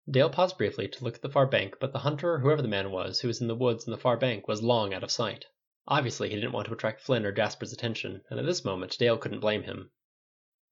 Dale 0.08 0.30
paused 0.30 0.58
briefly 0.58 0.86
to 0.86 1.02
look 1.02 1.16
at 1.16 1.22
the 1.22 1.28
far 1.28 1.48
bank, 1.48 1.78
but 1.80 1.92
the 1.92 1.98
hunter 1.98 2.38
whoever 2.38 2.62
the 2.62 2.68
man 2.68 2.92
was 2.92 3.18
who 3.18 3.26
was 3.26 3.40
in 3.40 3.48
the 3.48 3.56
woods 3.56 3.84
on 3.88 3.90
the 3.90 3.98
far 3.98 4.16
bank 4.16 4.46
was 4.46 4.62
long 4.62 4.94
out 4.94 5.02
of 5.02 5.10
sight. 5.10 5.44
Obviously, 5.88 6.28
he 6.28 6.36
didn't 6.36 6.52
want 6.52 6.68
to 6.68 6.72
attract 6.72 7.00
Flynn 7.00 7.26
or 7.26 7.32
Jasper's 7.32 7.72
attention, 7.72 8.22
and 8.30 8.38
at 8.38 8.46
this 8.46 8.64
moment 8.64 8.96
Dale 8.96 9.18
couldn't 9.18 9.40
blame 9.40 9.64
him. 9.64 9.90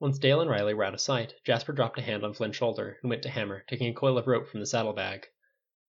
Once 0.00 0.18
Dale 0.18 0.40
and 0.40 0.50
Riley 0.50 0.74
were 0.74 0.82
out 0.82 0.92
of 0.92 1.00
sight, 1.00 1.34
Jasper 1.44 1.72
dropped 1.72 1.98
a 1.98 2.02
hand 2.02 2.24
on 2.24 2.34
Flynn's 2.34 2.56
shoulder 2.56 2.98
and 3.00 3.10
went 3.10 3.22
to 3.22 3.28
Hammer, 3.28 3.64
taking 3.68 3.86
a 3.86 3.94
coil 3.94 4.18
of 4.18 4.26
rope 4.26 4.48
from 4.48 4.58
the 4.58 4.66
saddlebag. 4.66 5.26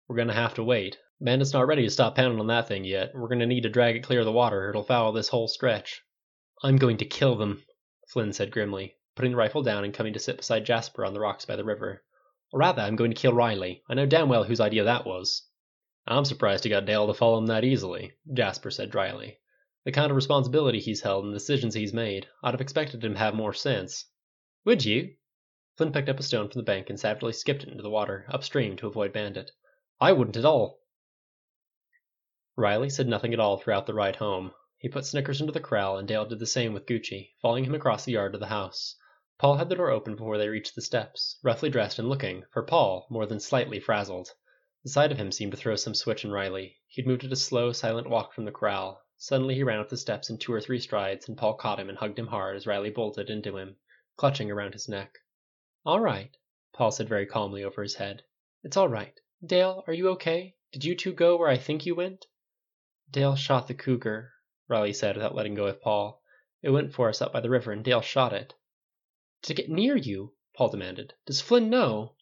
We're 0.09 0.17
going 0.17 0.27
to 0.29 0.35
have 0.35 0.55
to 0.55 0.65
wait. 0.65 0.99
Bandit's 1.21 1.53
not 1.53 1.69
ready 1.69 1.85
to 1.85 1.91
stop 1.91 2.17
pounding 2.17 2.41
on 2.41 2.49
that 2.49 2.67
thing 2.67 2.85
yet. 2.85 3.15
We're 3.15 3.29
going 3.29 3.39
to 3.39 3.47
need 3.47 3.63
to 3.63 3.69
drag 3.69 3.95
it 3.95 4.03
clear 4.03 4.19
of 4.19 4.27
the 4.27 4.33
water, 4.33 4.67
or 4.67 4.71
it'll 4.71 4.83
foul 4.83 5.13
this 5.13 5.29
whole 5.29 5.47
stretch. 5.47 6.03
I'm 6.65 6.79
going 6.79 6.97
to 6.97 7.05
kill 7.05 7.37
them, 7.37 7.65
Flynn 8.09 8.33
said 8.33 8.51
grimly, 8.51 8.97
putting 9.15 9.31
the 9.31 9.37
rifle 9.37 9.63
down 9.63 9.85
and 9.85 9.95
coming 9.95 10.15
to 10.15 10.19
sit 10.19 10.37
beside 10.37 10.67
Jasper 10.67 11.05
on 11.05 11.15
the 11.15 11.21
rocks 11.21 11.45
by 11.45 11.55
the 11.55 11.65
river. 11.65 12.03
Or 12.53 12.59
rather, 12.59 12.83
I'm 12.83 12.97
going 12.97 13.13
to 13.13 13.17
kill 13.17 13.33
Riley. 13.33 13.85
I 13.89 13.95
know 13.95 14.05
damn 14.05 14.29
well 14.29 14.43
whose 14.43 14.61
idea 14.61 14.83
that 14.83 15.07
was. 15.07 15.47
I'm 16.09 16.25
surprised 16.25 16.65
he 16.65 16.71
got 16.71 16.87
Dale 16.87 17.07
to 17.07 17.15
follow 17.15 17.39
him 17.39 17.47
that 17.47 17.63
easily, 17.63 18.15
Jasper 18.35 18.73
said 18.73 18.91
dryly. 18.91 19.39
The 19.85 19.91
kind 19.93 20.11
of 20.11 20.17
responsibility 20.17 20.79
he's 20.79 21.01
held 21.01 21.25
and 21.25 21.35
the 21.35 21.39
decisions 21.39 21.75
he's 21.75 21.93
made, 21.93 22.29
I'd 22.43 22.55
have 22.55 22.61
expected 22.61 23.05
him 23.05 23.15
to 23.15 23.19
have 23.19 23.35
more 23.35 23.53
sense. 23.53 24.05
Would 24.65 24.85
you? 24.85 25.17
Flynn 25.77 25.93
picked 25.93 26.09
up 26.09 26.21
a 26.21 26.23
stone 26.23 26.49
from 26.49 26.61
the 26.61 26.65
bank 26.65 26.89
and 26.89 27.01
savagely 27.01 27.33
skipped 27.33 27.65
it 27.65 27.69
into 27.69 27.83
the 27.83 27.91
water, 27.91 28.25
upstream, 28.29 28.77
to 28.77 28.87
avoid 28.87 29.12
Bandit. 29.12 29.51
I 30.01 30.12
wouldn't 30.12 30.37
at 30.37 30.45
all. 30.45 30.83
Riley 32.55 32.91
said 32.91 33.09
nothing 33.09 33.33
at 33.33 33.41
all 33.41 33.57
throughout 33.57 33.87
the 33.87 33.95
ride 33.95 34.17
home. 34.17 34.53
He 34.79 34.89
put 34.89 35.05
Snickers 35.05 35.41
into 35.41 35.53
the 35.53 35.59
corral, 35.59 35.99
and 35.99 36.07
Dale 36.07 36.27
did 36.27 36.39
the 36.39 36.47
same 36.47 36.75
with 36.75 36.87
Gucci, 36.87 37.33
following 37.41 37.65
him 37.65 37.75
across 37.75 38.05
the 38.05 38.12
yard 38.12 38.35
to 38.35 38.39
the 38.39 38.47
house. 38.47 38.95
Paul 39.39 39.57
had 39.57 39.69
the 39.69 39.75
door 39.75 39.91
open 39.91 40.15
before 40.15 40.39
they 40.39 40.49
reached 40.49 40.77
the 40.77 40.81
steps, 40.81 41.41
roughly 41.43 41.71
dressed 41.71 41.99
and 41.99 42.09
looking, 42.09 42.45
for 42.53 42.62
Paul, 42.62 43.09
more 43.11 43.27
than 43.27 43.41
slightly 43.41 43.81
frazzled. 43.81 44.31
The 44.85 44.91
sight 44.91 45.11
of 45.11 45.19
him 45.19 45.33
seemed 45.33 45.51
to 45.51 45.59
throw 45.59 45.75
some 45.75 45.95
switch 45.95 46.25
in 46.25 46.31
Riley. 46.31 46.77
He'd 46.87 47.09
moved 47.09 47.25
at 47.25 47.33
a 47.33 47.37
slow, 47.37 47.73
silent 47.73 48.09
walk 48.09 48.33
from 48.33 48.45
the 48.45 48.53
corral, 48.53 49.02
Suddenly 49.25 49.55
he 49.55 49.62
ran 49.62 49.79
up 49.79 49.88
the 49.88 49.97
steps 49.97 50.31
in 50.31 50.38
two 50.38 50.52
or 50.52 50.61
three 50.61 50.81
strides, 50.81 51.29
and 51.29 51.38
Paul 51.38 51.55
caught 51.55 51.79
him 51.79 51.88
and 51.88 51.97
hugged 51.97 52.19
him 52.19 52.26
hard 52.26 52.57
as 52.57 52.67
Riley 52.67 52.91
bolted 52.91 53.31
into 53.31 53.57
him, 53.57 53.76
clutching 54.17 54.50
around 54.50 54.73
his 54.73 54.88
neck. 54.88 55.17
All 55.87 56.00
right, 56.00 56.37
Paul 56.73 56.91
said 56.91 57.09
very 57.09 57.25
calmly 57.25 57.62
over 57.62 57.85
his 57.85 57.95
head. 57.95 58.25
It's 58.64 58.76
all 58.76 58.88
right. 58.88 59.17
Dale, 59.47 59.85
are 59.87 59.93
you 59.93 60.09
okay? 60.09 60.57
Did 60.73 60.85
you 60.85 60.97
two 60.97 61.12
go 61.12 61.37
where 61.37 61.49
I 61.49 61.57
think 61.57 61.87
you 61.87 61.95
went? 61.95 62.26
Dale 63.12 63.37
shot 63.37 63.69
the 63.69 63.75
cougar, 63.75 64.33
Riley 64.67 64.93
said 64.93 65.14
without 65.14 65.37
letting 65.37 65.55
go 65.55 65.69
of 65.69 65.81
Paul. 65.81 66.21
It 66.61 66.71
went 66.71 66.93
for 66.93 67.09
us 67.09 67.23
up 67.23 67.33
by 67.33 67.38
the 67.38 67.49
river, 67.49 67.71
and 67.71 67.85
Dale 67.85 68.02
shot 68.02 68.33
it. 68.33 68.55
It 69.49 69.55
get 69.55 69.71
near 69.71 69.97
you? 69.97 70.35
Paul 70.57 70.71
demanded. 70.71 71.14
Does 71.26 71.41
Flynn 71.41 71.71
know? 71.71 72.17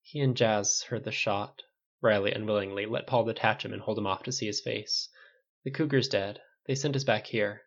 He 0.00 0.20
and 0.20 0.34
Jas 0.34 0.84
heard 0.84 1.04
the 1.04 1.12
shot. 1.12 1.64
Riley 2.00 2.32
unwillingly 2.32 2.86
let 2.86 3.06
Paul 3.06 3.24
detach 3.24 3.62
him 3.62 3.74
and 3.74 3.82
hold 3.82 3.98
him 3.98 4.06
off 4.06 4.22
to 4.22 4.32
see 4.32 4.46
his 4.46 4.62
face. 4.62 5.10
The 5.64 5.70
cougar's 5.70 6.08
dead. 6.08 6.42
They 6.66 6.74
sent 6.74 6.94
us 6.94 7.04
back 7.04 7.26
here. 7.26 7.62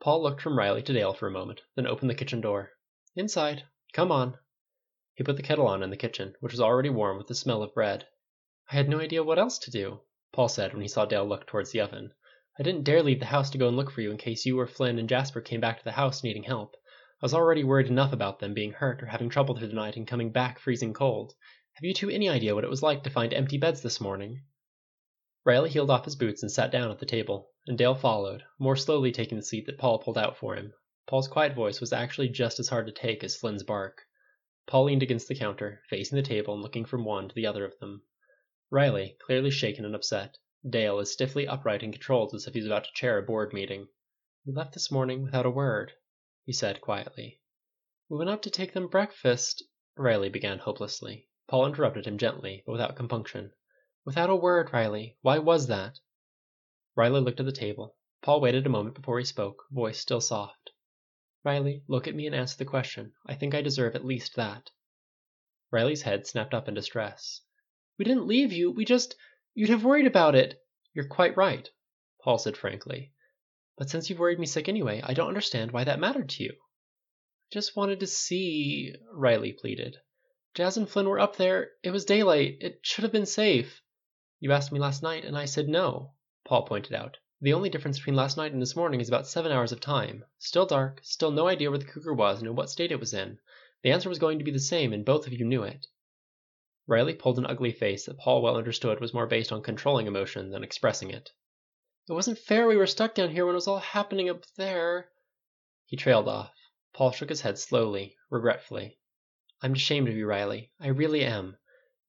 Paul 0.00 0.24
looked 0.24 0.42
from 0.42 0.58
Riley 0.58 0.82
to 0.82 0.92
Dale 0.92 1.14
for 1.14 1.28
a 1.28 1.30
moment, 1.30 1.62
then 1.76 1.86
opened 1.86 2.10
the 2.10 2.16
kitchen 2.16 2.40
door. 2.40 2.72
Inside. 3.14 3.62
Come 3.92 4.10
on. 4.10 4.36
He 5.14 5.22
put 5.22 5.36
the 5.36 5.42
kettle 5.44 5.68
on 5.68 5.84
in 5.84 5.90
the 5.90 5.96
kitchen, 5.96 6.34
which 6.40 6.52
was 6.52 6.60
already 6.60 6.90
warm 6.90 7.18
with 7.18 7.28
the 7.28 7.36
smell 7.36 7.62
of 7.62 7.74
bread. 7.74 8.08
I 8.72 8.74
had 8.74 8.88
no 8.88 8.98
idea 8.98 9.22
what 9.22 9.38
else 9.38 9.60
to 9.60 9.70
do, 9.70 10.00
Paul 10.32 10.48
said 10.48 10.72
when 10.72 10.82
he 10.82 10.88
saw 10.88 11.04
Dale 11.04 11.24
look 11.24 11.46
towards 11.46 11.70
the 11.70 11.80
oven. 11.80 12.12
I 12.58 12.64
didn't 12.64 12.82
dare 12.82 13.04
leave 13.04 13.20
the 13.20 13.26
house 13.26 13.50
to 13.50 13.58
go 13.58 13.68
and 13.68 13.76
look 13.76 13.92
for 13.92 14.00
you 14.00 14.10
in 14.10 14.16
case 14.16 14.44
you 14.44 14.58
or 14.58 14.66
Flynn 14.66 14.98
and 14.98 15.08
Jasper 15.08 15.40
came 15.40 15.60
back 15.60 15.78
to 15.78 15.84
the 15.84 15.92
house 15.92 16.24
needing 16.24 16.42
help. 16.42 16.74
I 16.74 17.26
was 17.26 17.34
already 17.34 17.62
worried 17.62 17.86
enough 17.86 18.12
about 18.12 18.40
them 18.40 18.52
being 18.52 18.72
hurt 18.72 19.00
or 19.00 19.06
having 19.06 19.28
trouble 19.28 19.56
through 19.56 19.68
the 19.68 19.74
night 19.74 19.94
and 19.96 20.08
coming 20.08 20.32
back 20.32 20.58
freezing 20.58 20.92
cold. 20.92 21.34
Have 21.74 21.84
you 21.84 21.94
two 21.94 22.10
any 22.10 22.28
idea 22.28 22.56
what 22.56 22.64
it 22.64 22.70
was 22.70 22.82
like 22.82 23.04
to 23.04 23.10
find 23.10 23.32
empty 23.32 23.58
beds 23.58 23.80
this 23.80 24.00
morning? 24.00 24.42
Riley 25.44 25.70
heeled 25.70 25.90
off 25.90 26.04
his 26.04 26.14
boots 26.14 26.42
and 26.44 26.52
sat 26.52 26.70
down 26.70 26.92
at 26.92 27.00
the 27.00 27.04
table, 27.04 27.50
and 27.66 27.76
Dale 27.76 27.96
followed, 27.96 28.44
more 28.60 28.76
slowly 28.76 29.10
taking 29.10 29.38
the 29.38 29.42
seat 29.42 29.66
that 29.66 29.76
Paul 29.76 29.98
pulled 29.98 30.16
out 30.16 30.36
for 30.36 30.54
him. 30.54 30.72
Paul's 31.08 31.26
quiet 31.26 31.52
voice 31.52 31.80
was 31.80 31.92
actually 31.92 32.28
just 32.28 32.60
as 32.60 32.68
hard 32.68 32.86
to 32.86 32.92
take 32.92 33.24
as 33.24 33.34
Flynn's 33.34 33.64
bark. 33.64 34.02
Paul 34.68 34.84
leaned 34.84 35.02
against 35.02 35.26
the 35.26 35.34
counter, 35.34 35.82
facing 35.90 36.14
the 36.14 36.22
table 36.22 36.54
and 36.54 36.62
looking 36.62 36.84
from 36.84 37.04
one 37.04 37.28
to 37.28 37.34
the 37.34 37.44
other 37.44 37.64
of 37.64 37.76
them. 37.80 38.04
Riley, 38.70 39.16
clearly 39.18 39.50
shaken 39.50 39.84
and 39.84 39.96
upset. 39.96 40.38
Dale 40.64 41.00
as 41.00 41.10
stiffly 41.10 41.48
upright 41.48 41.82
and 41.82 41.92
controlled 41.92 42.32
as 42.36 42.46
if 42.46 42.54
he 42.54 42.60
was 42.60 42.68
about 42.68 42.84
to 42.84 42.92
chair 42.94 43.18
a 43.18 43.22
board 43.22 43.52
meeting. 43.52 43.88
We 44.46 44.52
left 44.52 44.74
this 44.74 44.92
morning 44.92 45.24
without 45.24 45.44
a 45.44 45.50
word, 45.50 45.92
he 46.44 46.52
said 46.52 46.80
quietly. 46.80 47.40
We 48.08 48.16
went 48.16 48.30
up 48.30 48.42
to 48.42 48.50
take 48.50 48.74
them 48.74 48.86
breakfast, 48.86 49.64
Riley 49.96 50.28
began 50.28 50.60
hopelessly. 50.60 51.28
Paul 51.48 51.66
interrupted 51.66 52.06
him 52.06 52.16
gently, 52.16 52.62
but 52.64 52.70
without 52.70 52.94
compunction. 52.94 53.52
Without 54.04 54.30
a 54.30 54.36
word, 54.36 54.72
Riley. 54.72 55.16
Why 55.22 55.38
was 55.38 55.68
that? 55.68 56.00
Riley 56.96 57.20
looked 57.20 57.38
at 57.38 57.46
the 57.46 57.52
table. 57.52 57.94
Paul 58.20 58.40
waited 58.40 58.66
a 58.66 58.70
moment 58.70 58.96
before 58.96 59.18
he 59.20 59.24
spoke, 59.24 59.64
voice 59.70 60.00
still 60.00 60.20
soft. 60.20 60.72
Riley, 61.44 61.84
look 61.86 62.08
at 62.08 62.14
me 62.14 62.26
and 62.26 62.34
answer 62.34 62.56
the 62.56 62.64
question. 62.64 63.12
I 63.26 63.34
think 63.34 63.54
I 63.54 63.62
deserve 63.62 63.94
at 63.94 64.04
least 64.04 64.34
that. 64.34 64.70
Riley's 65.70 66.02
head 66.02 66.26
snapped 66.26 66.52
up 66.52 66.66
in 66.66 66.74
distress. 66.74 67.42
We 67.96 68.04
didn't 68.04 68.26
leave 68.26 68.52
you. 68.52 68.72
We 68.72 68.84
just. 68.84 69.14
You'd 69.54 69.70
have 69.70 69.84
worried 69.84 70.06
about 70.06 70.34
it. 70.34 70.60
You're 70.94 71.06
quite 71.06 71.36
right, 71.36 71.68
Paul 72.22 72.38
said 72.38 72.56
frankly. 72.56 73.12
But 73.78 73.88
since 73.88 74.10
you've 74.10 74.18
worried 74.18 74.38
me 74.38 74.46
sick 74.46 74.68
anyway, 74.68 75.00
I 75.04 75.14
don't 75.14 75.28
understand 75.28 75.70
why 75.70 75.84
that 75.84 76.00
mattered 76.00 76.28
to 76.30 76.42
you. 76.42 76.52
I 76.52 77.52
just 77.52 77.76
wanted 77.76 78.00
to 78.00 78.06
see, 78.06 78.94
Riley 79.12 79.52
pleaded. 79.52 79.96
Jas 80.54 80.76
and 80.76 80.88
Flynn 80.88 81.08
were 81.08 81.20
up 81.20 81.36
there. 81.36 81.70
It 81.82 81.90
was 81.90 82.04
daylight. 82.04 82.58
It 82.60 82.80
should 82.82 83.04
have 83.04 83.12
been 83.12 83.26
safe. 83.26 83.81
You 84.42 84.50
asked 84.50 84.72
me 84.72 84.80
last 84.80 85.04
night, 85.04 85.24
and 85.24 85.38
I 85.38 85.44
said 85.44 85.68
no, 85.68 86.14
Paul 86.44 86.64
pointed 86.64 86.94
out. 86.94 87.16
The 87.40 87.52
only 87.52 87.70
difference 87.70 87.98
between 87.98 88.16
last 88.16 88.36
night 88.36 88.50
and 88.50 88.60
this 88.60 88.74
morning 88.74 89.00
is 89.00 89.06
about 89.06 89.28
seven 89.28 89.52
hours 89.52 89.70
of 89.70 89.78
time. 89.78 90.24
Still 90.40 90.66
dark, 90.66 90.98
still 91.04 91.30
no 91.30 91.46
idea 91.46 91.70
where 91.70 91.78
the 91.78 91.84
cougar 91.84 92.12
was 92.12 92.40
and 92.40 92.48
in 92.48 92.56
what 92.56 92.68
state 92.68 92.90
it 92.90 92.98
was 92.98 93.14
in. 93.14 93.38
The 93.84 93.92
answer 93.92 94.08
was 94.08 94.18
going 94.18 94.40
to 94.40 94.44
be 94.44 94.50
the 94.50 94.58
same, 94.58 94.92
and 94.92 95.04
both 95.04 95.28
of 95.28 95.32
you 95.32 95.44
knew 95.44 95.62
it. 95.62 95.86
Riley 96.88 97.14
pulled 97.14 97.38
an 97.38 97.46
ugly 97.46 97.70
face 97.70 98.06
that 98.06 98.18
Paul 98.18 98.42
well 98.42 98.56
understood 98.56 98.98
was 98.98 99.14
more 99.14 99.28
based 99.28 99.52
on 99.52 99.62
controlling 99.62 100.08
emotion 100.08 100.50
than 100.50 100.64
expressing 100.64 101.10
it. 101.10 101.30
It 102.08 102.12
wasn't 102.12 102.40
fair 102.40 102.66
we 102.66 102.76
were 102.76 102.88
stuck 102.88 103.14
down 103.14 103.30
here 103.30 103.46
when 103.46 103.54
it 103.54 103.62
was 103.62 103.68
all 103.68 103.78
happening 103.78 104.28
up 104.28 104.44
there. 104.56 105.08
He 105.86 105.96
trailed 105.96 106.26
off. 106.26 106.52
Paul 106.92 107.12
shook 107.12 107.28
his 107.28 107.42
head 107.42 107.60
slowly, 107.60 108.16
regretfully. 108.28 108.98
I'm 109.62 109.74
ashamed 109.74 110.08
of 110.08 110.16
you, 110.16 110.26
Riley. 110.26 110.72
I 110.80 110.88
really 110.88 111.22
am. 111.22 111.58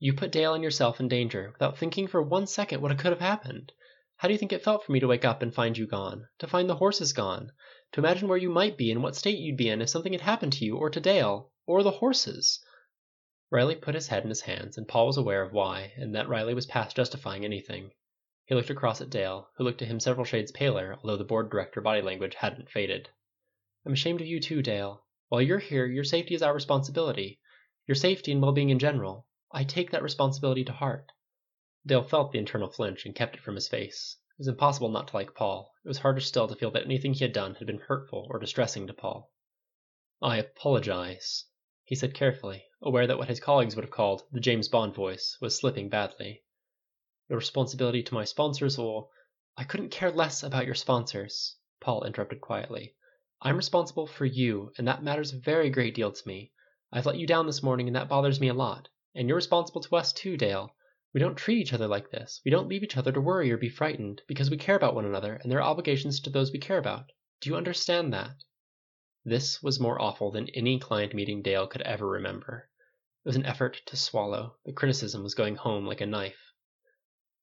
You 0.04 0.12
put 0.12 0.34
Dale 0.34 0.54
and 0.54 0.62
yourself 0.62 1.00
in 1.00 1.08
danger, 1.08 1.52
without 1.54 1.78
thinking 1.78 2.08
for 2.08 2.22
one 2.22 2.46
second 2.46 2.82
what 2.82 2.92
could 3.00 3.14
have 3.14 3.22
happened. 3.22 3.72
How 4.18 4.28
do 4.28 4.34
you 4.34 4.38
think 4.38 4.52
it 4.52 4.62
felt 4.62 4.84
for 4.84 4.92
me 4.92 5.00
to 5.00 5.08
wake 5.08 5.24
up 5.24 5.42
and 5.42 5.56
find 5.56 5.78
you 5.78 5.88
gone? 5.88 6.28
To 6.40 6.48
find 6.48 6.70
the 6.70 6.76
horses 6.76 7.14
gone? 7.14 7.54
To 7.94 8.02
imagine 8.02 8.28
where 8.28 8.38
you 8.38 8.50
might 8.50 8.76
be 8.78 8.92
and 8.92 9.02
what 9.02 9.16
state 9.16 9.40
you'd 9.40 9.56
be 9.56 9.70
in 9.70 9.82
if 9.82 9.88
something 9.88 10.12
had 10.12 10.20
happened 10.20 10.52
to 10.52 10.66
you, 10.66 10.76
or 10.76 10.90
to 10.90 11.00
Dale, 11.00 11.54
or 11.66 11.84
the 11.84 11.92
horses? 11.92 12.60
Riley 13.50 13.78
put 13.78 13.96
his 13.96 14.10
head 14.10 14.24
in 14.24 14.30
his 14.30 14.42
hands, 14.42 14.78
and 14.78 14.90
Paul 14.90 15.08
was 15.08 15.16
aware 15.16 15.42
of 15.42 15.54
why, 15.54 15.94
and 15.96 16.14
that 16.14 16.28
Riley 16.28 16.54
was 16.54 16.66
past 16.66 16.98
justifying 16.98 17.46
anything. 17.46 17.92
He 18.44 18.56
looked 18.56 18.70
across 18.70 19.00
at 19.00 19.10
Dale, 19.10 19.52
who 19.56 19.64
looked 19.64 19.80
to 19.80 19.86
him 19.86 20.02
several 20.02 20.26
shades 20.26 20.52
paler, 20.52 20.98
although 21.02 21.16
the 21.16 21.24
board 21.24 21.50
director 21.50 21.80
body 21.80 22.02
language 22.02 22.36
hadn't 22.36 22.70
faded. 22.70 23.08
I'm 23.86 23.94
ashamed 23.94 24.20
of 24.20 24.28
you 24.28 24.42
too, 24.42 24.62
Dale. 24.62 25.06
While 25.30 25.42
you're 25.42 25.60
here, 25.60 25.86
your 25.86 26.04
safety 26.04 26.36
is 26.36 26.44
our 26.44 26.54
responsibility. 26.54 27.40
Your 27.88 27.96
safety 27.96 28.34
and 28.34 28.42
well 28.42 28.52
being 28.52 28.70
in 28.70 28.80
general. 28.80 29.28
I 29.56 29.64
take 29.66 29.92
that 29.92 30.02
responsibility 30.02 30.64
to 30.64 30.72
heart." 30.74 31.12
Dale 31.86 32.02
felt 32.02 32.32
the 32.32 32.40
internal 32.40 32.72
flinch 32.72 33.06
and 33.06 33.14
kept 33.14 33.36
it 33.36 33.44
from 33.44 33.54
his 33.54 33.68
face. 33.68 34.18
It 34.32 34.40
was 34.40 34.48
impossible 34.48 34.90
not 34.90 35.10
to 35.10 35.16
like 35.16 35.36
Paul. 35.36 35.72
It 35.86 35.88
was 35.88 36.00
harder 36.00 36.22
still 36.22 36.48
to 36.48 36.56
feel 36.56 36.72
that 36.72 36.86
anything 36.86 37.14
he 37.14 37.24
had 37.24 37.34
done 37.34 37.54
had 37.54 37.68
been 37.68 37.78
hurtful 37.78 38.26
or 38.32 38.40
distressing 38.40 38.88
to 38.88 38.96
Paul. 38.96 39.32
"I 40.24 40.38
apologize," 40.38 41.46
he 41.84 41.94
said 41.94 42.16
carefully, 42.16 42.66
aware 42.82 43.06
that 43.06 43.20
what 43.20 43.28
his 43.28 43.40
colleagues 43.40 43.76
would 43.76 43.86
have 43.86 43.92
called 43.92 44.24
the 44.32 44.40
James 44.40 44.68
Bond 44.70 44.96
voice 44.96 45.38
was 45.40 45.56
slipping 45.56 45.88
badly. 45.88 46.44
"Your 47.30 47.38
responsibility 47.38 48.02
to 48.02 48.14
my 48.16 48.24
sponsors 48.24 48.80
or 48.80 49.10
"I 49.56 49.66
couldn't 49.66 49.90
care 49.92 50.10
less 50.10 50.42
about 50.42 50.66
your 50.66 50.74
sponsors," 50.74 51.58
Paul 51.80 52.06
interrupted 52.06 52.42
quietly. 52.42 52.96
"I'm 53.40 53.58
responsible 53.58 54.08
for 54.08 54.26
you, 54.26 54.74
and 54.80 54.88
that 54.88 55.04
matters 55.04 55.32
a 55.32 55.38
very 55.38 55.70
great 55.70 55.94
deal 55.94 56.12
to 56.12 56.28
me. 56.28 56.54
I've 56.92 57.06
let 57.06 57.20
you 57.20 57.28
down 57.28 57.46
this 57.46 57.62
morning, 57.62 57.86
and 57.86 57.96
that 57.96 58.10
bothers 58.10 58.40
me 58.40 58.48
a 58.48 58.54
lot. 58.56 58.90
And 59.16 59.28
you're 59.28 59.36
responsible 59.36 59.82
to 59.82 59.96
us 59.96 60.12
too, 60.12 60.38
Dale. 60.38 60.76
We 61.14 61.20
don't 61.20 61.36
treat 61.36 61.60
each 61.60 61.74
other 61.74 61.88
like 61.88 62.10
this. 62.10 62.42
We 62.44 62.50
don't 62.50 62.68
leave 62.68 62.82
each 62.82 62.98
other 62.98 63.12
to 63.12 63.22
worry 63.22 63.52
or 63.52 63.58
be 63.58 63.70
frightened, 63.70 64.24
because 64.28 64.50
we 64.50 64.58
care 64.58 64.76
about 64.76 64.96
one 64.96 65.06
another, 65.06 65.36
and 65.36 65.52
there 65.52 65.60
are 65.60 65.70
obligations 65.70 66.20
to 66.22 66.32
those 66.32 66.52
we 66.52 66.58
care 66.58 66.80
about. 66.80 67.12
Do 67.40 67.50
you 67.52 67.56
understand 67.56 68.12
that?" 68.14 68.44
This 69.24 69.62
was 69.62 69.80
more 69.80 70.02
awful 70.02 70.32
than 70.32 70.50
any 70.50 70.80
client 70.80 71.14
meeting 71.14 71.44
Dale 71.44 71.68
could 71.68 71.84
ever 71.84 72.08
remember. 72.08 72.70
It 73.24 73.30
was 73.30 73.36
an 73.36 73.46
effort 73.46 73.82
to 73.86 73.96
swallow. 73.96 74.56
The 74.66 74.74
criticism 74.74 75.22
was 75.22 75.36
going 75.36 75.58
home 75.58 75.86
like 75.86 76.02
a 76.02 76.08
knife. 76.08 76.52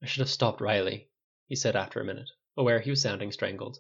I 0.02 0.06
should 0.06 0.20
have 0.20 0.28
stopped 0.28 0.61
Riley, 0.61 1.09
he 1.46 1.54
said 1.54 1.76
after 1.76 2.00
a 2.00 2.04
minute, 2.04 2.30
aware 2.56 2.80
he 2.80 2.90
was 2.90 3.00
sounding 3.00 3.30
strangled. 3.30 3.78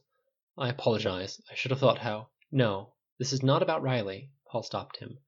I 0.56 0.68
apologize. 0.68 1.40
I 1.50 1.56
should 1.56 1.72
have 1.72 1.80
thought 1.80 1.98
how. 1.98 2.28
No, 2.52 2.94
this 3.18 3.32
is 3.32 3.42
not 3.42 3.62
about 3.62 3.82
Riley. 3.82 4.30
Paul 4.46 4.62
stopped 4.62 4.98
him. 4.98 5.18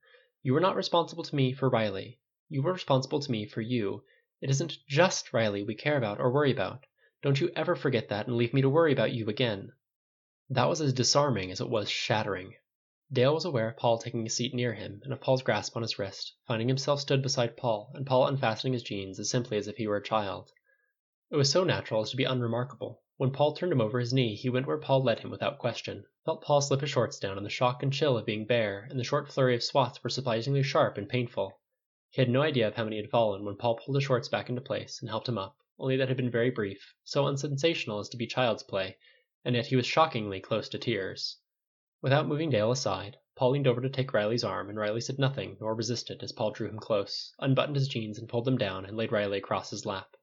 You 0.41 0.53
were 0.53 0.61
not 0.61 0.77
responsible 0.77 1.23
to 1.25 1.35
me 1.35 1.51
for 1.51 1.69
Riley. 1.69 2.19
You 2.53 2.61
were 2.61 2.73
responsible 2.73 3.19
to 3.19 3.31
me 3.31 3.47
for 3.47 3.61
you. 3.61 4.03
It 4.39 4.51
isn't 4.51 4.85
just 4.87 5.33
Riley 5.33 5.63
we 5.63 5.73
care 5.73 5.97
about 5.97 6.19
or 6.19 6.31
worry 6.31 6.51
about. 6.51 6.85
Don't 7.23 7.41
you 7.41 7.49
ever 7.55 7.75
forget 7.75 8.09
that 8.09 8.27
and 8.27 8.37
leave 8.37 8.53
me 8.53 8.61
to 8.61 8.69
worry 8.69 8.93
about 8.93 9.11
you 9.11 9.27
again. 9.27 9.71
That 10.51 10.69
was 10.69 10.79
as 10.79 10.93
disarming 10.93 11.49
as 11.49 11.59
it 11.59 11.67
was 11.67 11.89
shattering. 11.89 12.53
Dale 13.11 13.33
was 13.33 13.43
aware 13.43 13.69
of 13.69 13.77
Paul 13.77 13.97
taking 13.97 14.23
a 14.27 14.29
seat 14.29 14.53
near 14.53 14.75
him, 14.75 15.01
and 15.03 15.11
of 15.11 15.19
Paul's 15.19 15.41
grasp 15.41 15.75
on 15.75 15.81
his 15.81 15.97
wrist, 15.97 16.35
finding 16.45 16.67
himself 16.67 16.99
stood 16.99 17.23
beside 17.23 17.57
Paul, 17.57 17.91
and 17.95 18.05
Paul 18.05 18.27
unfastening 18.27 18.73
his 18.73 18.83
jeans 18.83 19.19
as 19.19 19.31
simply 19.31 19.57
as 19.57 19.67
if 19.67 19.77
he 19.77 19.87
were 19.87 19.97
a 19.97 20.03
child. 20.03 20.51
It 21.31 21.37
was 21.37 21.49
so 21.49 21.63
natural 21.63 22.01
as 22.01 22.11
to 22.11 22.17
be 22.17 22.23
unremarkable. 22.23 23.01
When 23.17 23.31
Paul 23.31 23.55
turned 23.55 23.71
him 23.71 23.81
over 23.81 23.99
his 23.99 24.13
knee, 24.13 24.35
he 24.35 24.49
went 24.49 24.67
where 24.67 24.77
Paul 24.77 25.01
led 25.01 25.21
him 25.21 25.31
without 25.31 25.57
question, 25.57 26.05
felt 26.23 26.43
Paul 26.43 26.61
slip 26.61 26.81
his 26.81 26.91
shorts 26.91 27.17
down 27.17 27.39
in 27.39 27.43
the 27.43 27.49
shock 27.49 27.81
and 27.81 27.91
chill 27.91 28.15
of 28.15 28.27
being 28.27 28.45
bare, 28.45 28.85
and 28.91 28.99
the 28.99 29.03
short 29.03 29.27
flurry 29.31 29.55
of 29.55 29.63
swats 29.63 30.03
were 30.03 30.09
surprisingly 30.11 30.61
sharp 30.61 30.99
and 30.99 31.09
painful. 31.09 31.59
He 32.15 32.21
had 32.21 32.29
no 32.29 32.43
idea 32.43 32.67
of 32.67 32.75
how 32.75 32.83
many 32.83 32.97
had 32.97 33.09
fallen 33.09 33.43
when 33.43 33.55
Paul 33.55 33.77
pulled 33.77 33.95
his 33.97 34.03
shorts 34.03 34.27
back 34.29 34.47
into 34.47 34.61
place 34.61 35.01
and 35.01 35.09
helped 35.09 35.27
him 35.27 35.39
up, 35.39 35.57
only 35.79 35.97
that 35.97 36.09
had 36.09 36.17
been 36.17 36.29
very 36.29 36.51
brief, 36.51 36.93
so 37.03 37.25
unsensational 37.25 37.97
as 37.97 38.07
to 38.09 38.17
be 38.17 38.27
child's 38.27 38.61
play, 38.61 38.97
and 39.43 39.55
yet 39.55 39.65
he 39.65 39.75
was 39.75 39.87
shockingly 39.87 40.39
close 40.39 40.69
to 40.69 40.77
tears. 40.77 41.39
Without 42.03 42.27
moving 42.27 42.51
Dale 42.51 42.69
aside, 42.69 43.17
Paul 43.35 43.49
leaned 43.49 43.65
over 43.65 43.81
to 43.81 43.89
take 43.89 44.13
Riley's 44.13 44.43
arm, 44.43 44.69
and 44.69 44.77
Riley 44.77 45.01
said 45.01 45.17
nothing 45.17 45.57
nor 45.59 45.73
resisted 45.73 46.21
as 46.21 46.31
Paul 46.31 46.51
drew 46.51 46.69
him 46.69 46.77
close, 46.77 47.33
unbuttoned 47.39 47.77
his 47.77 47.87
jeans 47.87 48.19
and 48.19 48.29
pulled 48.29 48.45
them 48.45 48.59
down 48.59 48.85
and 48.85 48.95
laid 48.95 49.11
Riley 49.11 49.39
across 49.39 49.71
his 49.71 49.83
lap. 49.83 50.15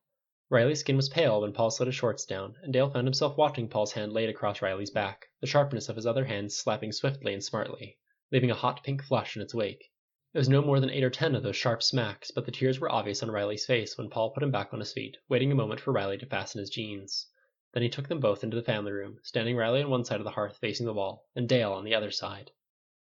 Riley's 0.48 0.78
skin 0.78 0.94
was 0.94 1.08
pale 1.08 1.40
when 1.40 1.52
Paul 1.52 1.72
slid 1.72 1.88
his 1.88 1.96
shorts 1.96 2.24
down, 2.24 2.54
and 2.62 2.72
Dale 2.72 2.88
found 2.90 3.08
himself 3.08 3.36
watching 3.36 3.66
Paul's 3.68 3.94
hand 3.94 4.12
laid 4.12 4.28
across 4.28 4.62
Riley's 4.62 4.90
back, 4.90 5.26
the 5.40 5.48
sharpness 5.48 5.88
of 5.88 5.96
his 5.96 6.06
other 6.06 6.26
hand 6.26 6.52
slapping 6.52 6.92
swiftly 6.92 7.32
and 7.32 7.42
smartly, 7.42 7.98
leaving 8.30 8.52
a 8.52 8.54
hot 8.54 8.84
pink 8.84 9.02
flush 9.02 9.34
in 9.34 9.42
its 9.42 9.56
wake. 9.56 9.89
It 10.32 10.38
was 10.38 10.48
no 10.48 10.62
more 10.62 10.78
than 10.78 10.90
eight 10.90 11.02
or 11.02 11.10
ten 11.10 11.34
of 11.34 11.42
those 11.42 11.56
sharp 11.56 11.82
smacks, 11.82 12.30
but 12.30 12.46
the 12.46 12.52
tears 12.52 12.78
were 12.78 12.92
obvious 12.92 13.20
on 13.20 13.32
Riley's 13.32 13.66
face 13.66 13.98
when 13.98 14.08
Paul 14.08 14.30
put 14.30 14.44
him 14.44 14.52
back 14.52 14.72
on 14.72 14.78
his 14.78 14.92
feet, 14.92 15.16
waiting 15.28 15.50
a 15.50 15.56
moment 15.56 15.80
for 15.80 15.90
Riley 15.90 16.18
to 16.18 16.26
fasten 16.26 16.60
his 16.60 16.70
jeans. 16.70 17.26
Then 17.72 17.82
he 17.82 17.88
took 17.88 18.06
them 18.06 18.20
both 18.20 18.44
into 18.44 18.54
the 18.56 18.62
family 18.62 18.92
room, 18.92 19.18
standing 19.24 19.56
Riley 19.56 19.82
on 19.82 19.90
one 19.90 20.04
side 20.04 20.20
of 20.20 20.24
the 20.24 20.30
hearth 20.30 20.58
facing 20.58 20.86
the 20.86 20.92
wall, 20.92 21.26
and 21.34 21.48
Dale 21.48 21.72
on 21.72 21.82
the 21.82 21.96
other 21.96 22.12
side. 22.12 22.52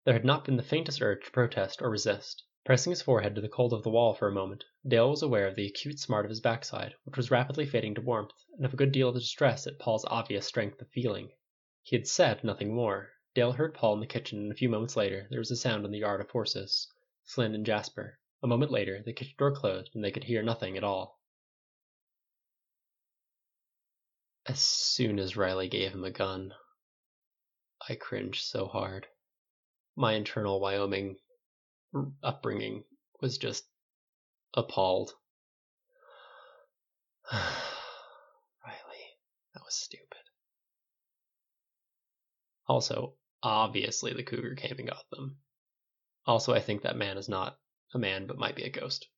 There 0.02 0.14
had 0.14 0.24
not 0.24 0.44
been 0.44 0.56
the 0.56 0.64
faintest 0.64 1.00
urge 1.00 1.24
to 1.26 1.30
protest 1.30 1.80
or 1.80 1.90
resist. 1.90 2.42
Pressing 2.64 2.90
his 2.90 3.02
forehead 3.02 3.36
to 3.36 3.40
the 3.40 3.48
cold 3.48 3.72
of 3.72 3.84
the 3.84 3.90
wall 3.90 4.14
for 4.14 4.26
a 4.26 4.32
moment, 4.32 4.64
Dale 4.84 5.10
was 5.10 5.22
aware 5.22 5.46
of 5.46 5.54
the 5.54 5.68
acute 5.68 6.00
smart 6.00 6.26
of 6.26 6.30
his 6.30 6.40
backside, 6.40 6.96
which 7.04 7.16
was 7.16 7.30
rapidly 7.30 7.66
fading 7.66 7.94
to 7.94 8.00
warmth, 8.00 8.34
and 8.56 8.66
of 8.66 8.74
a 8.74 8.76
good 8.76 8.90
deal 8.90 9.10
of 9.10 9.14
distress 9.14 9.68
at 9.68 9.78
Paul's 9.78 10.04
obvious 10.08 10.44
strength 10.44 10.82
of 10.82 10.88
feeling. 10.88 11.30
He 11.84 11.94
had 11.94 12.08
said 12.08 12.42
nothing 12.42 12.74
more. 12.74 13.10
Dale 13.32 13.52
heard 13.52 13.74
Paul 13.74 13.94
in 13.94 14.00
the 14.00 14.06
kitchen, 14.08 14.40
and 14.40 14.50
a 14.50 14.56
few 14.56 14.68
moments 14.68 14.96
later 14.96 15.28
there 15.30 15.38
was 15.38 15.52
a 15.52 15.56
sound 15.56 15.84
in 15.84 15.92
the 15.92 16.00
yard 16.00 16.20
of 16.20 16.28
horses. 16.28 16.88
Flynn 17.24 17.54
and 17.54 17.66
Jasper. 17.66 18.18
A 18.42 18.46
moment 18.46 18.72
later 18.72 19.02
the 19.02 19.12
kitchen 19.12 19.34
door 19.38 19.54
closed, 19.54 19.90
and 19.94 20.04
they 20.04 20.10
could 20.10 20.24
hear 20.24 20.42
nothing 20.42 20.76
at 20.76 20.84
all. 20.84 21.20
As 24.46 24.60
soon 24.60 25.18
as 25.20 25.36
Riley 25.36 25.68
gave 25.68 25.92
him 25.92 26.04
a 26.04 26.10
gun, 26.10 26.52
I 27.88 27.94
cringed 27.94 28.44
so 28.44 28.66
hard. 28.66 29.06
My 29.94 30.14
internal 30.14 30.60
Wyoming 30.60 31.16
upbringing 32.22 32.84
was 33.20 33.38
just 33.38 33.64
appalled. 34.54 35.12
Riley, 37.32 39.16
that 39.54 39.62
was 39.64 39.74
stupid. 39.74 40.06
Also, 42.66 43.14
obviously 43.42 44.12
the 44.12 44.24
cougar 44.24 44.54
came 44.54 44.78
and 44.78 44.88
got 44.88 45.08
them. 45.10 45.41
Also, 46.26 46.54
I 46.54 46.60
think 46.60 46.82
that 46.82 46.96
man 46.96 47.18
is 47.18 47.28
not 47.28 47.58
a 47.94 47.98
man 47.98 48.26
but 48.26 48.38
might 48.38 48.56
be 48.56 48.64
a 48.64 48.70
ghost. 48.70 49.08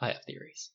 I 0.00 0.08
have 0.08 0.24
theories. 0.24 0.70